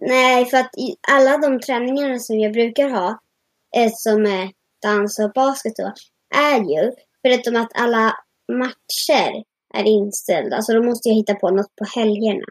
nej, 0.00 0.46
för 0.46 0.56
att 0.56 0.70
alla 1.08 1.38
de 1.38 1.60
träningarna 1.60 2.18
som 2.18 2.38
jag 2.38 2.52
brukar 2.52 2.88
ha, 2.88 3.20
eh, 3.76 3.92
som 3.94 4.26
är 4.26 4.50
dans 4.82 5.18
och 5.18 5.32
basket 5.32 5.76
då, 5.76 5.92
är 6.36 6.58
ju, 6.58 6.92
förutom 7.22 7.56
att 7.56 7.70
alla 7.74 8.16
matcher 8.52 9.44
är 9.74 9.84
inställda, 9.84 10.62
så 10.62 10.72
då 10.72 10.82
måste 10.82 11.08
jag 11.08 11.16
hitta 11.16 11.34
på 11.34 11.50
något 11.50 11.76
på 11.76 11.84
helgerna. 11.84 12.44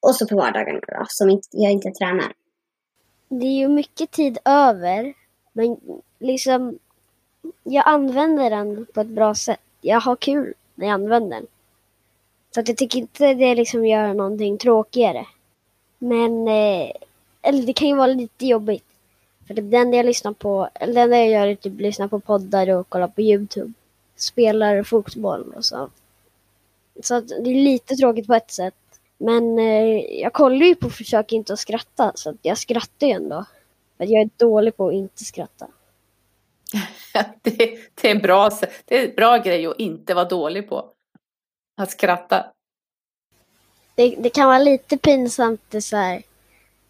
Och 0.00 0.14
så 0.14 0.26
på 0.26 0.36
vardagarna 0.36 0.80
då, 0.88 1.04
som 1.08 1.30
inte, 1.30 1.48
jag 1.52 1.72
inte 1.72 1.90
tränar. 1.90 2.32
det 3.28 3.46
är 3.46 3.58
ju 3.58 3.68
mycket 3.68 4.10
tid 4.10 4.38
över. 4.44 5.14
Men 5.52 5.76
liksom, 6.18 6.78
jag 7.62 7.88
använder 7.88 8.50
den 8.50 8.86
på 8.94 9.00
ett 9.00 9.06
bra 9.06 9.34
sätt. 9.34 9.60
Jag 9.80 10.00
har 10.00 10.16
kul 10.16 10.54
när 10.74 10.86
jag 10.86 10.94
använder 10.94 11.36
den. 11.36 11.46
Så 12.54 12.60
att 12.60 12.68
jag 12.68 12.76
tycker 12.76 12.98
inte 12.98 13.34
det 13.34 13.54
liksom 13.54 13.86
gör 13.86 14.14
någonting 14.14 14.58
tråkigare. 14.58 15.26
Men, 15.98 16.48
eh, 16.48 16.92
eller 17.42 17.66
det 17.66 17.72
kan 17.72 17.88
ju 17.88 17.96
vara 17.96 18.06
lite 18.06 18.46
jobbigt. 18.46 18.84
För 19.46 19.54
det 19.54 19.76
enda 19.76 19.96
jag 19.96 20.06
lyssnar 20.06 20.32
på, 20.32 20.68
eller 20.74 20.94
det 20.94 21.00
enda 21.00 21.16
jag 21.16 21.28
gör 21.28 21.46
är 21.46 21.54
typ 21.54 21.80
lyssna 21.80 22.08
på 22.08 22.20
poddar 22.20 22.68
och 22.70 22.88
kolla 22.88 23.08
på 23.08 23.22
YouTube. 23.22 23.72
Spelar 24.18 24.82
fotboll 24.82 25.52
och 25.56 25.64
så. 25.64 25.90
Så 27.02 27.20
det 27.20 27.50
är 27.50 27.64
lite 27.64 27.94
tråkigt 27.94 28.26
på 28.26 28.34
ett 28.34 28.50
sätt. 28.50 28.74
Men 29.18 29.58
eh, 29.58 30.20
jag 30.20 30.32
kollar 30.32 30.66
ju 30.66 30.74
på 30.74 30.90
Försök 30.90 31.32
inte 31.32 31.52
att 31.52 31.58
skratta, 31.58 32.12
så 32.14 32.30
att 32.30 32.36
jag 32.42 32.58
skrattar 32.58 33.06
ju 33.06 33.12
ändå. 33.12 33.44
Men 33.96 34.10
jag 34.10 34.22
är 34.22 34.30
dålig 34.36 34.76
på 34.76 34.88
att 34.88 34.94
inte 34.94 35.24
skratta. 35.24 35.66
Det, 37.42 37.78
det, 37.94 38.08
är 38.08 38.14
en 38.14 38.22
bra, 38.22 38.50
det 38.84 38.98
är 38.98 39.08
en 39.08 39.14
bra 39.14 39.36
grej 39.36 39.66
att 39.66 39.78
inte 39.78 40.14
vara 40.14 40.24
dålig 40.24 40.68
på. 40.68 40.90
Att 41.76 41.90
skratta. 41.90 42.46
Det, 43.94 44.16
det 44.18 44.30
kan 44.30 44.46
vara 44.46 44.58
lite 44.58 44.98
pinsamt 44.98 45.60
det 45.68 45.82
så 45.82 45.96
här, 45.96 46.22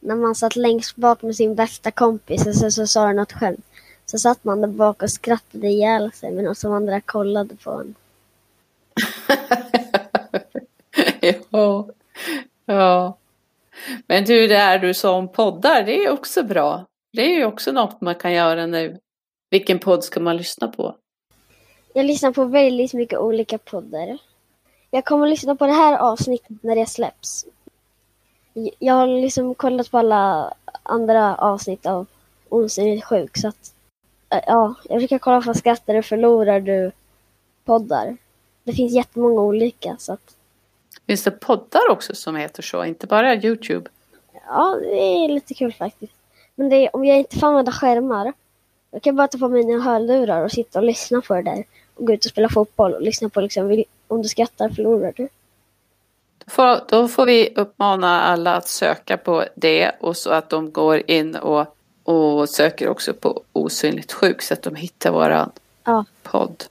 när 0.01 0.17
man 0.17 0.35
satt 0.35 0.57
längst 0.57 0.97
bak 0.97 1.23
med 1.23 1.37
sin 1.37 1.55
bästa 1.55 1.91
kompis 1.91 2.47
och 2.47 2.55
så, 2.55 2.71
så 2.71 2.87
sa 2.87 3.09
du 3.09 3.15
något 3.15 3.33
själv. 3.33 3.57
Så 4.11 4.19
satt 4.19 4.45
man 4.45 4.61
där 4.61 4.69
bak 4.69 5.03
och 5.03 5.11
skrattade 5.11 5.69
ihjäl 5.69 6.13
sig 6.13 6.33
medan 6.33 6.55
de 6.63 6.73
andra 6.73 7.01
kollade 7.01 7.57
på 7.57 7.71
en. 7.71 7.95
ja. 11.51 11.89
ja. 12.65 13.17
Men 14.07 14.25
du, 14.25 14.47
det 14.47 14.57
här 14.57 14.79
du 14.79 14.95
sa 14.95 15.17
om 15.17 15.29
poddar, 15.29 15.83
det 15.83 16.05
är 16.05 16.11
också 16.11 16.43
bra. 16.43 16.85
Det 17.13 17.23
är 17.23 17.35
ju 17.35 17.45
också 17.45 17.73
något 17.73 18.01
man 18.01 18.15
kan 18.15 18.33
göra 18.33 18.67
nu. 18.67 18.99
Vilken 19.51 19.79
podd 19.79 20.05
ska 20.05 20.21
man 20.21 20.37
lyssna 20.37 20.69
på? 20.69 20.97
Jag 21.95 22.07
lyssnar 22.07 22.33
på 22.33 22.45
väldigt 22.45 22.93
mycket 22.93 23.19
olika 23.19 23.59
poddar. 23.59 24.19
Jag 24.91 25.05
kommer 25.05 25.27
att 25.27 25.31
lyssna 25.31 25.57
på 25.57 25.67
det 25.67 25.73
här 25.73 25.99
avsnittet 25.99 26.63
när 26.63 26.77
det 26.77 26.87
släpps. 26.87 27.47
Jag 28.79 28.95
har 28.95 29.07
liksom 29.07 29.55
kollat 29.55 29.91
på 29.91 29.99
alla 29.99 30.55
andra 30.83 31.35
avsnitt 31.37 31.87
av 31.87 32.07
Osynligt 32.49 33.05
sjuk 33.05 33.37
så 33.37 33.49
att 33.49 33.75
ja, 34.29 34.75
jag 34.89 34.99
brukar 34.99 35.19
kolla 35.19 35.43
på 35.43 35.55
Skrattar 35.55 35.95
du 35.95 36.03
förlorar 36.03 36.61
du 36.61 36.93
poddar. 37.65 38.17
Det 38.65 38.73
finns 38.73 38.93
jättemånga 38.93 39.41
olika 39.41 39.97
så 39.99 40.13
att 40.13 40.35
Finns 41.07 41.25
det 41.25 41.31
poddar 41.31 41.91
också 41.91 42.15
som 42.15 42.37
heter 42.37 42.63
så? 42.63 42.85
Inte 42.85 43.07
bara 43.07 43.35
Youtube? 43.35 43.91
ja, 44.47 44.79
det 44.81 45.25
är 45.25 45.29
lite 45.29 45.55
kul 45.55 45.73
faktiskt. 45.73 46.13
Men 46.55 46.73
är, 46.73 46.97
om 46.97 47.05
jag 47.05 47.19
inte 47.19 47.39
får 47.39 47.47
använda 47.47 47.73
skärmar 47.73 48.33
jag 48.91 49.03
kan 49.03 49.17
bara 49.17 49.29
ta 49.29 49.39
på 49.39 49.49
mina 49.49 49.83
hörlurar 49.83 50.45
och 50.45 50.53
sitta 50.53 50.79
och 50.79 50.85
lyssna 50.85 51.21
på 51.21 51.35
det 51.35 51.43
där 51.43 51.65
och 51.95 52.07
gå 52.07 52.13
ut 52.13 52.25
och 52.25 52.31
spela 52.31 52.49
fotboll 52.49 52.95
och 52.95 53.03
lyssna 53.03 53.29
på 53.29 53.41
liksom 53.41 53.85
om 54.09 54.23
du 54.23 54.29
skrattar 54.29 54.69
förlorar 54.69 55.13
du. 55.17 55.29
Då 56.45 56.51
får, 56.51 56.81
då 56.89 57.09
får 57.09 57.27
vi 57.27 57.53
uppmana 57.57 58.23
alla 58.23 58.55
att 58.55 58.69
söka 58.69 59.17
på 59.17 59.45
det 59.55 59.93
och 60.01 60.17
så 60.17 60.31
att 60.31 60.51
de 60.51 60.73
går 60.73 61.11
in 61.11 61.37
och, 61.37 61.78
och 62.09 62.49
söker 62.49 62.89
också 62.89 63.15
på 63.15 63.43
Osynligt 63.53 64.13
sjuk 64.13 64.43
så 64.43 64.55
att 64.55 64.63
de 64.63 64.75
hittar 64.75 65.11
våran 65.11 65.51
Ja. 65.85 66.05
podd. 66.23 66.65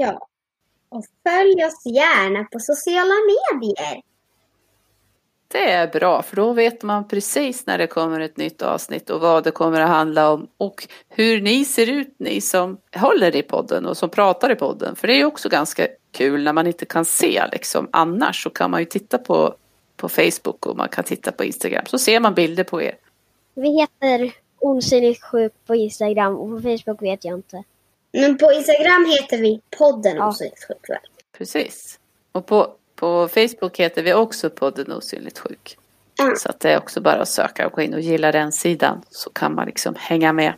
Ja. 0.00 0.26
Och 0.88 1.04
följ 1.22 1.64
oss 1.64 1.86
gärna 1.86 2.44
på 2.44 2.58
sociala 2.60 3.14
medier. 3.14 4.02
Det 5.48 5.70
är 5.70 5.86
bra 5.86 6.22
för 6.22 6.36
då 6.36 6.52
vet 6.52 6.82
man 6.82 7.08
precis 7.08 7.66
när 7.66 7.78
det 7.78 7.86
kommer 7.86 8.20
ett 8.20 8.36
nytt 8.36 8.62
avsnitt 8.62 9.10
och 9.10 9.20
vad 9.20 9.44
det 9.44 9.50
kommer 9.50 9.80
att 9.80 9.88
handla 9.88 10.30
om 10.30 10.48
och 10.56 10.88
hur 11.08 11.40
ni 11.40 11.64
ser 11.64 11.86
ut 11.90 12.14
ni 12.18 12.40
som 12.40 12.78
håller 12.96 13.36
i 13.36 13.42
podden 13.42 13.86
och 13.86 13.96
som 13.96 14.08
pratar 14.10 14.50
i 14.52 14.54
podden. 14.54 14.96
För 14.96 15.08
det 15.08 15.14
är 15.14 15.18
ju 15.18 15.24
också 15.24 15.48
ganska 15.48 15.88
kul 16.12 16.42
när 16.44 16.52
man 16.52 16.66
inte 16.66 16.84
kan 16.84 17.04
se 17.04 17.42
liksom. 17.52 17.88
Annars 17.92 18.42
så 18.42 18.50
kan 18.50 18.70
man 18.70 18.80
ju 18.80 18.86
titta 18.86 19.18
på, 19.18 19.54
på 19.96 20.08
Facebook 20.08 20.66
och 20.66 20.76
man 20.76 20.88
kan 20.88 21.04
titta 21.04 21.32
på 21.32 21.44
Instagram 21.44 21.84
så 21.86 21.98
ser 21.98 22.20
man 22.20 22.34
bilder 22.34 22.64
på 22.64 22.82
er. 22.82 22.94
Vi 23.54 23.80
heter 23.80 24.32
Osynligt 24.58 25.22
sjuk 25.22 25.52
på 25.66 25.74
Instagram 25.74 26.36
och 26.36 26.50
på 26.50 26.62
Facebook 26.62 27.02
vet 27.02 27.24
jag 27.24 27.38
inte. 27.38 27.62
Men 28.12 28.38
på 28.38 28.52
Instagram 28.52 29.06
heter 29.06 29.38
vi 29.38 29.60
podden 29.78 30.16
Ja. 30.16 30.28
Osynligt 30.28 30.64
sjuk 30.68 30.90
väl? 30.90 30.98
Precis. 31.38 31.98
Och 32.32 32.46
på, 32.46 32.74
på 32.94 33.28
Facebook 33.28 33.80
heter 33.80 34.02
vi 34.02 34.14
också 34.14 34.50
podden 34.50 34.92
Osynligt 34.92 35.38
sjuk. 35.38 35.76
Ja. 36.18 36.34
Så 36.36 36.48
att 36.48 36.60
det 36.60 36.72
är 36.72 36.78
också 36.78 37.00
bara 37.00 37.22
att 37.22 37.28
söka 37.28 37.66
och 37.66 37.72
gå 37.72 37.82
in 37.82 37.94
och 37.94 38.00
gilla 38.00 38.32
den 38.32 38.52
sidan 38.52 39.02
så 39.10 39.30
kan 39.30 39.54
man 39.54 39.66
liksom 39.66 39.94
hänga 39.98 40.32
med. 40.32 40.54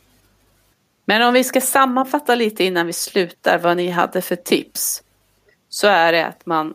Men 1.04 1.22
om 1.22 1.34
vi 1.34 1.44
ska 1.44 1.60
sammanfatta 1.60 2.34
lite 2.34 2.64
innan 2.64 2.86
vi 2.86 2.92
slutar 2.92 3.58
vad 3.58 3.76
ni 3.76 3.88
hade 3.88 4.22
för 4.22 4.36
tips. 4.36 5.02
Så 5.68 5.86
är 5.86 6.12
det 6.12 6.26
att 6.26 6.46
man 6.46 6.74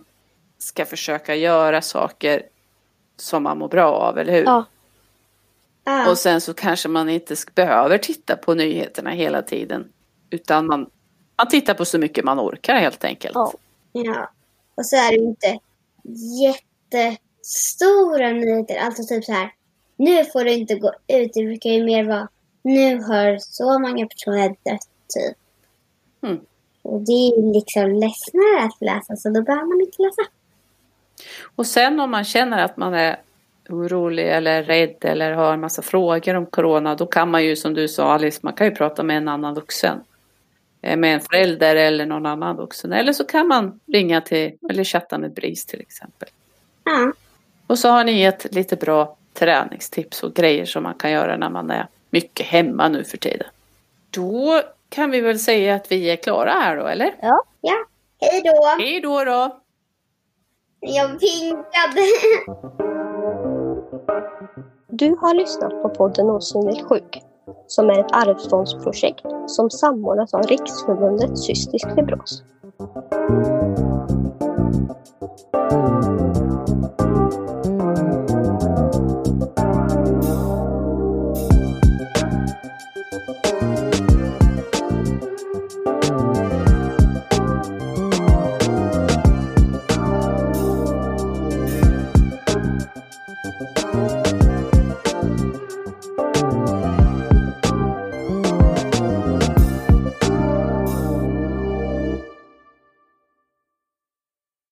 ska 0.58 0.86
försöka 0.86 1.36
göra 1.36 1.82
saker 1.82 2.42
som 3.18 3.44
man 3.44 3.58
mår 3.58 3.68
bra 3.68 3.92
av, 3.92 4.18
eller 4.18 4.34
hur? 4.34 4.44
Ja, 4.44 4.66
Ja. 5.88 6.10
Och 6.12 6.18
sen 6.18 6.42
så 6.42 6.54
kanske 6.54 6.90
man 6.90 7.10
inte 7.10 7.36
behöver 7.56 7.98
titta 7.98 8.38
på 8.38 8.54
nyheterna 8.54 9.10
hela 9.10 9.42
tiden. 9.42 9.92
Utan 10.30 10.66
man, 10.66 10.90
man 11.38 11.48
tittar 11.48 11.74
på 11.74 11.86
så 11.86 11.98
mycket 11.98 12.26
man 12.26 12.40
orkar 12.40 12.76
helt 12.76 13.04
enkelt. 13.04 13.36
ja. 13.36 13.54
ja. 13.92 14.30
Och 14.76 14.86
så 14.86 14.96
är 14.96 15.12
det 15.12 15.18
inte 15.18 15.60
jättestora 16.42 18.32
nyheter. 18.32 18.76
Alltså 18.76 19.04
typ 19.04 19.26
så 19.26 19.32
här. 19.32 19.54
Nu 19.96 20.26
får 20.26 20.44
du 20.44 20.52
inte 20.52 20.76
gå 20.76 20.94
ut. 21.08 21.32
Det 21.34 21.44
brukar 21.44 21.70
ju 21.70 21.84
mer 21.84 22.04
vara. 22.04 22.28
Nu 22.62 23.04
har 23.04 23.38
så 23.40 23.80
många 23.80 24.08
personer 24.08 24.48
dött 24.50 24.90
typ. 25.08 25.38
Mm. 26.24 26.40
Och 26.82 27.02
det 27.02 27.12
är 27.12 27.38
ju 27.38 27.54
liksom 27.54 27.84
ledsnare 27.84 28.66
att 28.66 28.82
läsa. 28.82 29.16
Så 29.16 29.30
då 29.30 29.42
behöver 29.42 29.66
man 29.66 29.82
inte 29.82 30.02
läsa. 30.02 30.22
Och 31.56 31.68
sen 31.68 32.00
om 32.00 32.12
man 32.12 32.24
känner 32.24 32.64
att 32.64 32.78
man 32.78 32.94
är 32.94 33.20
orolig 33.70 34.32
eller 34.32 34.64
rädd 34.64 34.96
eller 35.02 35.32
har 35.32 35.54
en 35.54 35.60
massa 35.60 35.82
frågor 35.82 36.36
om 36.36 36.46
corona. 36.46 36.96
Då 36.96 37.06
kan 37.06 37.32
man 37.32 37.44
ju 37.46 37.56
som 37.56 37.74
du 37.74 37.88
sa 37.88 38.14
Alice, 38.14 38.40
man 38.44 38.54
kan 38.54 38.68
ju 38.68 38.76
prata 38.76 39.04
med 39.04 39.18
en 39.18 39.28
annan 39.28 39.54
vuxen. 39.54 40.04
Eh, 40.82 40.98
Med 40.98 41.14
en 41.14 41.20
förälder 41.22 41.76
eller 41.76 42.06
någon 42.06 42.26
annan 42.26 42.56
vuxen. 42.56 42.94
Eller 42.94 43.14
så 43.14 43.24
kan 43.24 43.48
man 43.48 43.80
ringa 43.86 44.22
till 44.22 44.58
eller 44.70 44.84
chatta 44.84 45.18
med 45.18 45.34
BRIS 45.34 45.66
till 45.66 45.82
exempel. 45.82 46.30
Ja. 46.84 47.12
Och 47.68 47.80
så 47.80 47.90
har 47.90 48.04
ni 48.04 48.24
ett 48.24 48.54
lite 48.56 48.76
bra 48.76 49.18
träningstips 49.34 50.24
och 50.24 50.34
grejer 50.34 50.66
som 50.66 50.84
man 50.84 50.94
kan 50.94 51.12
göra 51.12 51.38
när 51.38 51.50
man 51.50 51.72
är 51.72 51.88
mycket 52.10 52.46
hemma 52.46 52.88
nu 52.90 53.04
för 53.04 53.18
tiden. 53.18 53.48
Då 54.10 54.62
kan 54.90 55.12
vi 55.12 55.22
väl 55.22 55.40
säga 55.40 55.76
att 55.76 55.92
vi 55.92 56.10
är 56.10 56.16
klara 56.16 56.52
här 56.52 56.78
då, 56.78 56.88
eller? 56.88 57.16
Ja. 57.22 57.44
Hej 58.20 58.42
då. 58.46 58.76
Hej 58.80 59.02
då 59.02 59.24
då! 59.24 59.60
Jag 60.80 61.08
vinkade. 61.08 62.02
Du 64.88 65.16
har 65.22 65.34
lyssnat 65.34 65.82
på 65.82 65.90
podden 65.90 66.30
Osynligt 66.30 66.86
sjuk, 66.86 67.22
som 67.68 67.90
är 67.90 68.00
ett 68.00 68.12
arvsfondsprojekt 68.12 69.26
som 69.48 69.70
samordnas 69.70 70.34
av 70.34 70.42
Riksförbundet 70.42 71.40
Cystisk 71.40 71.88
fibros. 71.96 72.44